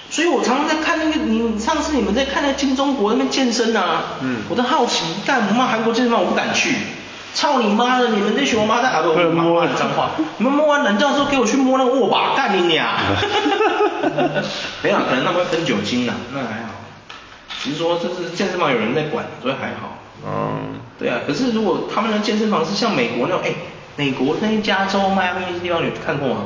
[0.09, 6.75] 所以我常常在看那个，你上次你们在看那个金钟国那边健身啊，嗯，我都好奇，干我们韩国健身房我不敢去。
[7.35, 8.09] 操你妈的！
[8.09, 8.91] 你们那群王八蛋！
[8.95, 10.13] 啊不，摸完脏话。
[10.39, 12.89] 你们摸完冷觉之后给我去摸那个握把，干你娘！
[14.83, 16.71] 没有，可能他们会喷酒精呐，那还好。
[17.61, 19.99] 只是说这是健身房有人在管，所以还好。
[20.27, 20.81] 嗯。
[20.99, 23.53] 对啊，可是如果他们的健身房是像美国那种，哎，
[23.97, 26.37] 美国那些加州、迈阿密那些地方，你看过吗？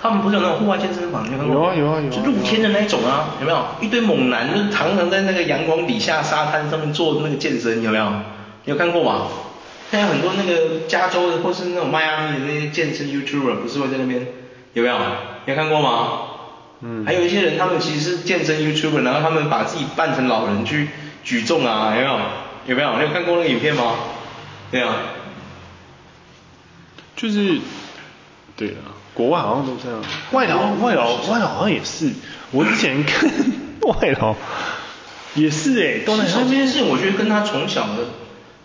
[0.00, 1.56] 他们不是有那种户外健身房，你有看过？
[1.56, 2.10] 有啊有啊有。
[2.10, 3.64] 就露天的那种啊，有没有？
[3.80, 8.04] 一堆猛男就常常在那个阳光底下沙滩上面做那个健身，有没有？
[8.64, 9.26] 你有看过吗？
[9.90, 14.26] 现在很多那个加州的或是那种迈阿密的那些健身 YouTuber 不是会在那边，
[14.74, 14.94] 有没有？
[15.46, 16.08] 你有看过吗？
[16.82, 17.04] 嗯。
[17.04, 20.88] 还有一些人他们其实是健身 YouTuber，然后他们把自己扮成老人去
[21.24, 22.18] 举重啊，有没有？
[22.66, 22.96] 有没有？
[22.98, 23.94] 你有看过那个影片吗？
[24.70, 24.96] 对啊。
[27.16, 27.60] 就是，
[28.56, 30.02] 对啊，国外好像都这样。
[30.32, 32.12] 外劳，外劳，外劳好像也是。
[32.50, 33.30] 我之前看
[33.82, 34.34] 外劳，
[35.34, 38.04] 也是哎，东南亚这件事，我觉得跟他从小的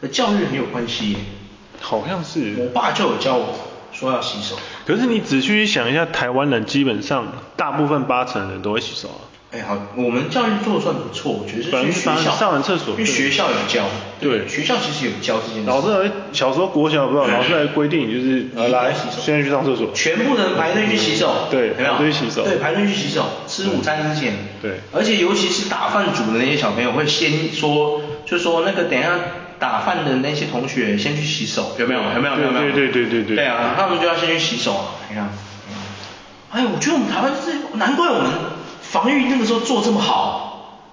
[0.01, 1.15] 的教育很有关系。
[1.79, 2.55] 好像是。
[2.57, 3.55] 我爸就有教我
[3.93, 4.57] 说要洗手。
[4.85, 9.30] 可是你仔细想一下，台湾人基本上大部分八成人都会洗手啊。
[9.53, 13.83] 哎，好，我们教育做的算不错，我觉得是去学校上完厕所，因为学校有教，
[14.21, 15.67] 对，学校其实有教这件事。
[15.69, 29.09] 老师小时候国小不知道，老师还规定就是来洗手，现在去上厕所，全部人排队去洗手，对，排队洗手，对，排队去洗手，吃午餐之前，对，而且尤其是打饭煮的那些小朋友会先说，就说那个等一下
[29.59, 32.01] 打饭的那些同学先去洗手，有没有？
[32.01, 32.39] 有没有？
[32.39, 32.71] 有没有？
[32.71, 33.35] 对对对对对。
[33.35, 35.29] 对啊，他们就要先去洗手啊，你看，
[36.51, 38.31] 哎，我觉得我们台湾是难怪我们。
[38.91, 40.83] 防御那个时候做这么好，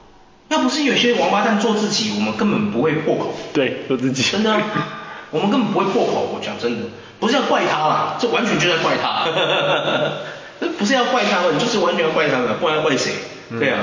[0.51, 3.35] 要不是有些王八蛋做自己，我们根本不会破口。
[3.53, 4.23] 对，做自己。
[4.23, 4.57] 真的，
[5.33, 6.31] 我们根本不会破口。
[6.33, 6.87] 我讲真的，
[7.19, 9.25] 不是要怪他啦，这完全就在怪他。
[10.61, 13.15] 这不是要怪他们，就是完全要怪他们，不然要怪谁？
[13.51, 13.81] 嗯、对啊，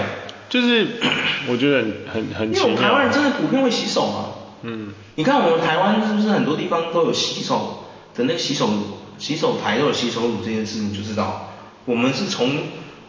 [0.48, 0.88] 就是
[1.52, 2.62] 我觉得很很奇妙。
[2.62, 4.26] 因为我们台湾人真的普遍会洗手嘛。
[4.62, 4.94] 嗯。
[5.16, 7.84] 你看我们台湾是不是很多地方都有洗手
[8.16, 8.70] 的那个洗手
[9.18, 11.50] 洗手台都有洗手乳这件事，你就知道
[11.84, 12.50] 我们是从。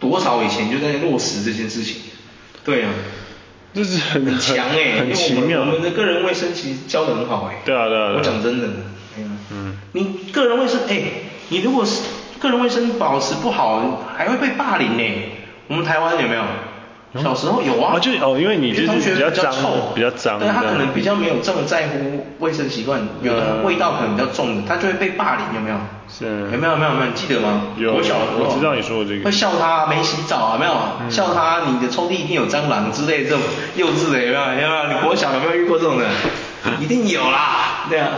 [0.01, 1.97] 多少以前就在落实这件事情，
[2.65, 2.91] 对啊，
[3.75, 5.61] 这是很很强哎、欸，很奇妙。
[5.61, 7.61] 我们的个人卫生其实教的很好哎、欸。
[7.65, 8.15] 对啊对啊。
[8.17, 8.69] 我讲真的，
[9.17, 11.03] 哎呀，嗯，你个人卫生哎，
[11.49, 12.03] 你如果是
[12.39, 15.33] 个人卫生保持不好，还会被霸凌呢、欸。
[15.69, 16.43] 我们台湾有没有？
[17.23, 19.53] 小时候有啊，就哦，因为你就是比较脏，
[19.95, 25.77] 比较脏，对他可能比较没有这么在乎卫生习惯，有的味道可能比较重的，他就会被霸凌，有没有？
[26.09, 26.25] 是。
[26.53, 26.77] 有没有？
[26.77, 26.93] 没有？
[26.93, 27.07] 没有？
[27.07, 27.63] 你记得吗？
[27.77, 27.95] 有。
[27.95, 29.25] 我小时候，我知道你说的这个。
[29.25, 30.59] 会笑他没洗澡啊？
[30.59, 30.73] 没有？
[31.11, 33.41] 笑他你的抽屉一定有蟑螂之类的这种
[33.77, 34.41] 幼稚的，有没有？
[34.41, 34.93] 有没有？
[34.93, 36.07] 你国小有没有遇过这种的？
[36.81, 38.11] 一定有啦，对啊。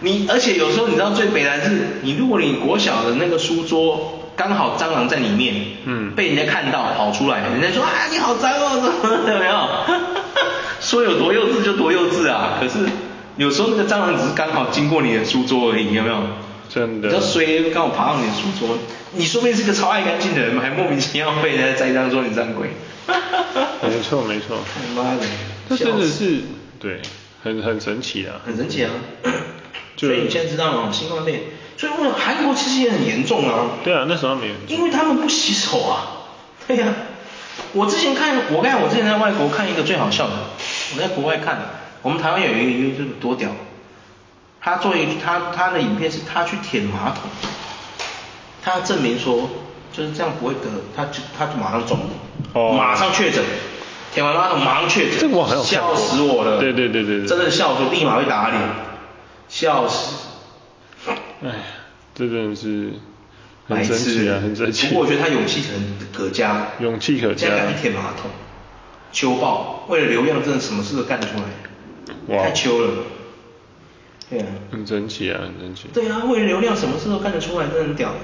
[0.00, 4.15] 你而且有时候你知道最悲哀的是，你如果你国小的那个书桌。
[4.36, 9.68] 刚好蟑螂在里面，嗯，被人家看到跑出来，人家说啊你好脏哦，有 没有？
[10.80, 12.58] 说有多幼稚就多幼稚啊！
[12.60, 12.80] 可是
[13.36, 16.22] 有时候那个蟑螂只是刚好经过你的书桌而已，有没有？
[16.68, 17.08] 真的。
[17.08, 18.76] 比较衰，刚好爬到你的书桌，
[19.12, 22.70] 你说不定是个超爱干净的人，还莫名其妙被人家栽赃说你脏鬼。
[23.82, 24.58] 没错没错。
[24.94, 25.20] 妈的，
[25.70, 26.40] 这真的是
[26.78, 27.00] 对，
[27.42, 28.42] 很很神奇啊。
[28.44, 28.90] 很神奇啊。
[29.96, 30.90] 所以你现在知道吗？
[30.92, 31.40] 新冠肺炎。
[31.76, 33.66] 所以韩国其实也很严重啊。
[33.84, 34.54] 对啊，那时候没有。
[34.68, 36.26] 因为他们不洗手啊。
[36.66, 37.14] 对呀、啊。
[37.72, 40.34] 我之前看，我看我之前在外国看一个最好笑的，
[40.94, 41.58] 我在国外看，
[42.02, 43.50] 我们台湾有一个 YouTube 多屌，
[44.60, 47.22] 他做一他他的影片是他去舔马桶，
[48.62, 49.48] 他要证明说
[49.90, 51.98] 就是这样不会得，他就他就马上中，
[52.52, 53.42] 哦、马上确诊，
[54.12, 56.58] 舔完马桶马上确诊，这个我很有笑死我了。
[56.60, 57.26] 对对对对对。
[57.26, 58.60] 真的笑死，立马被打脸，
[59.48, 60.16] 笑死。
[61.42, 61.50] 哎，
[62.14, 62.92] 这真的是
[63.68, 64.88] 很神奇啊，很神奇。
[64.88, 67.48] 不过我觉得他勇气很可嘉，勇气可嘉。
[67.48, 68.30] 敢去舔马桶，
[69.12, 72.90] 秋爆，为了流量，真的什么事都干得出来，太秋了。
[74.30, 74.46] 对啊。
[74.72, 75.88] 很神奇啊，很神奇。
[75.92, 78.14] 对啊，为了流量，什么事都干得出来，真的很屌。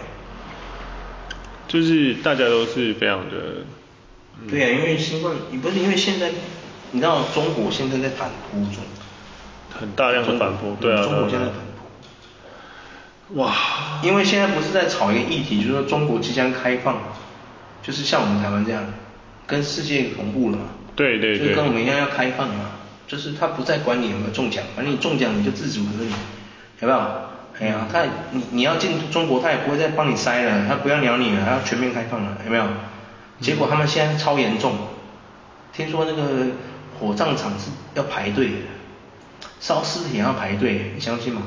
[1.69, 3.65] 就是大家都是非常的。
[4.49, 6.31] 对啊，因为新冠，你不是因为现在，
[6.93, 8.83] 你知道中国现在在反扑中。
[9.79, 11.03] 很大量的反扑，对啊。
[11.03, 11.72] 中国现在反扑。
[13.31, 13.55] 哇，
[14.03, 16.99] 因为现在不是在炒一个议题，就是说中国即将开放，
[17.83, 18.85] 就是像我们台湾这样，
[19.47, 20.65] 跟世界同步了嘛。
[20.95, 21.49] 对对对。
[21.49, 22.73] 就跟我们一样要开放嘛，
[23.07, 26.11] 就是他不再管你有没有中奖，反正你中奖你就自主可以，
[26.81, 27.01] 有没有？
[27.61, 28.03] 哎呀，他
[28.33, 32.67] 你你要进中国，他也不会再帮你筛了，他不要鸟你了，他要全面开放了，有没有？
[33.41, 34.75] 结果他们现在超严重，
[35.73, 36.47] 听说那个
[36.99, 38.57] 火葬场是要排队的，
[39.61, 41.43] 烧尸体也要排队，你相信吗？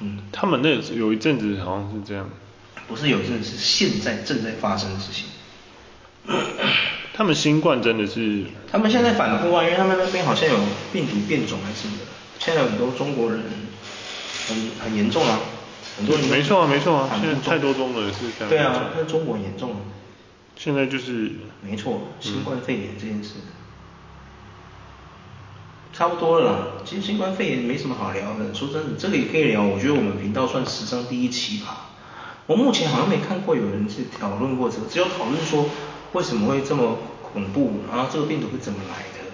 [0.00, 2.28] 嗯，他们那有一阵子好像是这样，
[2.86, 5.26] 不是有一阵子，是现在正在发生的事情。
[7.14, 10.56] 他们新冠真的是，他们现在反复啊，因为他们那边好像有
[10.92, 12.04] 病毒变种还是什么的，
[12.38, 13.40] 现在很多中国人
[14.46, 15.40] 很很严重啊，
[15.96, 18.48] 很多人没错啊没错啊，现在太多中国人是这样。
[18.48, 19.76] 对啊，那中国很严重了。
[20.56, 21.32] 现在就是
[21.62, 23.34] 没错，新冠肺炎这件事。
[25.98, 28.54] 差不多了啦，其实新冠肺炎没什么好聊的。
[28.54, 29.64] 说真的，这个也可以聊。
[29.64, 31.72] 我觉得我们频道算史上第一奇葩。
[32.46, 35.68] 我目前好像没看过有人去讨论过这个，只有讨论说
[36.12, 39.28] 为什么会这么恐怖，然后这个病毒是怎么来的，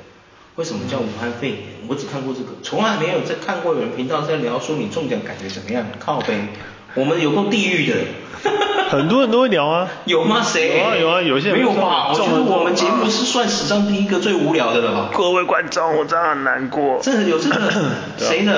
[0.54, 1.58] 为什么叫武汉肺炎？
[1.86, 5.84] 我只看过这个，从来没有在看过有人频道在聊说你中奖感觉怎么样？
[6.00, 6.48] 靠背，
[6.94, 7.94] 我们有够地狱的。
[8.90, 10.42] 很多人都会聊啊，有吗？
[10.42, 10.78] 谁？
[10.78, 12.08] 有啊有啊，有些人没有吧？
[12.10, 15.10] 我觉得我们节目是算史上第一个最无聊的了吧？
[15.12, 16.98] 各位观众，我真的很难过。
[17.02, 17.72] 这有这个
[18.18, 18.52] 谁呢？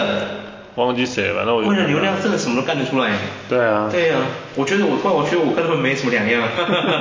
[0.74, 3.12] 忘记谁了，那我为了流量真的什么都干得出来。
[3.48, 3.88] 对啊。
[3.90, 4.18] 对啊，
[4.56, 6.42] 我觉得我突然我觉得我跟他们没什么两样，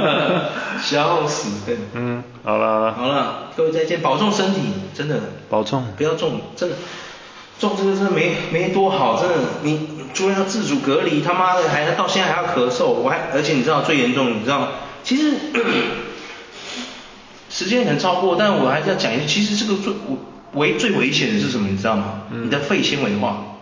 [0.82, 1.50] 笑死。
[1.94, 2.94] 嗯，好了。
[2.94, 4.62] 好了，各位再见，保重身体，
[4.94, 5.20] 真的。
[5.50, 5.86] 保重。
[5.98, 6.76] 不要重，真的。
[7.60, 14.72] 重这个真的没没多好，真的，你除了要自主隔离，他妈的还到现在还要咳嗽，我还而且你知道最严重，你知道，
[15.04, 15.34] 其实
[17.52, 19.94] 时间很超过，但我还是要讲一句，其实这个最
[20.54, 22.22] 危最危险的是什么，你知道吗？
[22.32, 23.58] 嗯、你的肺纤维化，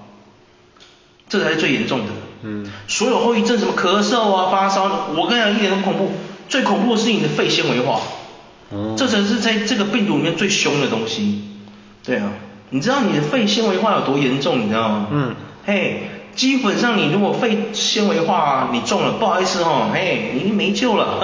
[1.28, 2.06] 这才是最严重的。
[2.44, 2.72] 嗯。
[2.88, 6.12] 所有后遗症什么咳嗽啊、发烧，我跟你讲一点都不恐怖，
[6.48, 8.00] 最恐怖的是你的肺纤维化。
[8.70, 8.94] 哦。
[8.96, 11.42] 这才是在这个病毒里面最凶的东西。
[12.04, 12.32] 对啊。
[12.70, 15.08] 你知道你的肺纤维化有多严重，你知道吗？
[15.12, 15.36] 嗯。
[15.66, 21.20] 嘿，基本上你如果肺纤维化你中了，不好意思哦，嘿，你没救了。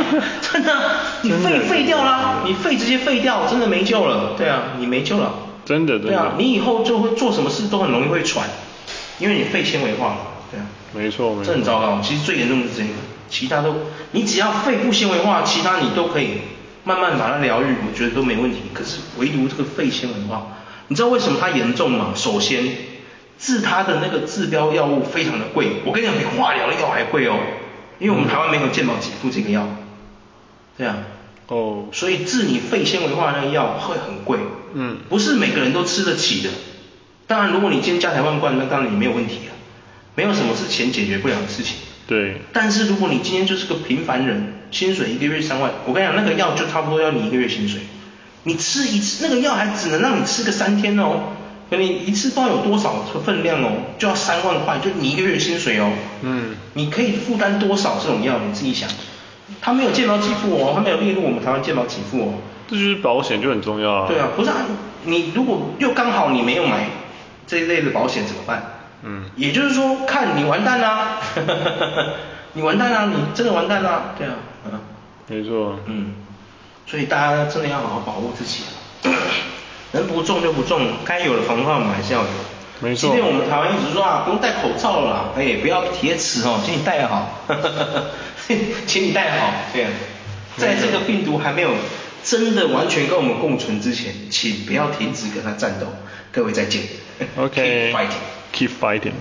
[0.40, 0.74] 真的，
[1.22, 4.34] 你肺废掉啦，你肺直接废掉，真的没救了。
[4.36, 5.32] 对啊，你没救了。
[5.64, 6.08] 真的，真的。
[6.08, 8.46] 对啊，你以后就会做什么事都很容易会喘，
[9.18, 10.16] 因为你肺纤维化了。
[10.50, 10.66] 对啊。
[10.92, 11.44] 没错，没错。
[11.44, 12.90] 这很糟糕，其实最严重的是这个，
[13.30, 13.74] 其他都，
[14.10, 16.42] 你只要肺部纤维化，其他你都可以
[16.84, 18.58] 慢慢把它疗愈，我觉得都没问题。
[18.74, 20.48] 可是唯独这个肺纤维化。
[20.88, 22.08] 你知道为什么它严重吗？
[22.14, 22.64] 首先，
[23.42, 27.36] 治它的那个治标药物非常的贵，我跟你讲比化疗的药还贵哦，
[27.98, 29.68] 因为我们台湾没有健保给付这个药，
[30.78, 30.98] 对啊，
[31.48, 34.38] 哦，所以治你肺纤维化的那个药会很贵，
[34.74, 36.50] 嗯，不是每个人都吃得起的。
[37.26, 39.50] 当然，如果你今天家财万贯，那当然你没有问题啊，
[40.14, 41.76] 没有什么是钱解决不了的事情。
[42.06, 42.42] 对。
[42.52, 47.80] 但是如果你今天就是个平凡人，薪水一个月三万，我跟你讲那个药就差不多要你一个月薪水。
[48.44, 51.32] 你吃一次那个药还只能让你吃个三天哦，
[51.72, 55.90] 可你一次不知道有多少分量哦，就要三万块，就你一个月薪水哦。
[56.20, 56.54] 嗯。
[56.74, 58.34] 你可以负担多少这种药？
[58.46, 58.90] 你自己想。
[59.62, 62.34] 他没有健保给付哦，他没有列入我们台湾健保给付哦。
[62.68, 64.06] 这就是保险就很重要啊。
[64.06, 64.56] 对啊，不是啊，
[65.04, 66.88] 你如果又刚好你没有买
[67.46, 68.62] 这一类的保险怎么办？
[69.02, 69.24] 嗯。
[69.36, 71.20] 也就是说，看你完蛋啦，
[72.52, 74.34] 你完蛋啦，你真的完蛋啦，对啊，
[74.70, 74.78] 嗯。
[75.26, 75.78] 没错。
[75.86, 76.12] 嗯。
[76.86, 78.64] 所以大家真的要好好保护自己，
[79.92, 82.28] 能不中就不中，该有的防范我们还是要有。
[82.80, 83.10] 没错。
[83.10, 87.44] 即便我们台湾一直说啊，不用戴口罩了啦，哎，不要铁齿哦，请你戴好，
[88.86, 89.90] 请你戴好，这样。
[90.56, 91.70] 在这个病毒还没有
[92.22, 95.86] 真的完全跟我们共存之前，请不要停止跟它战斗。
[96.30, 96.82] 各位再见。
[97.36, 97.92] OK。
[98.52, 98.68] Keep fighting.
[98.68, 99.12] Keep fighting.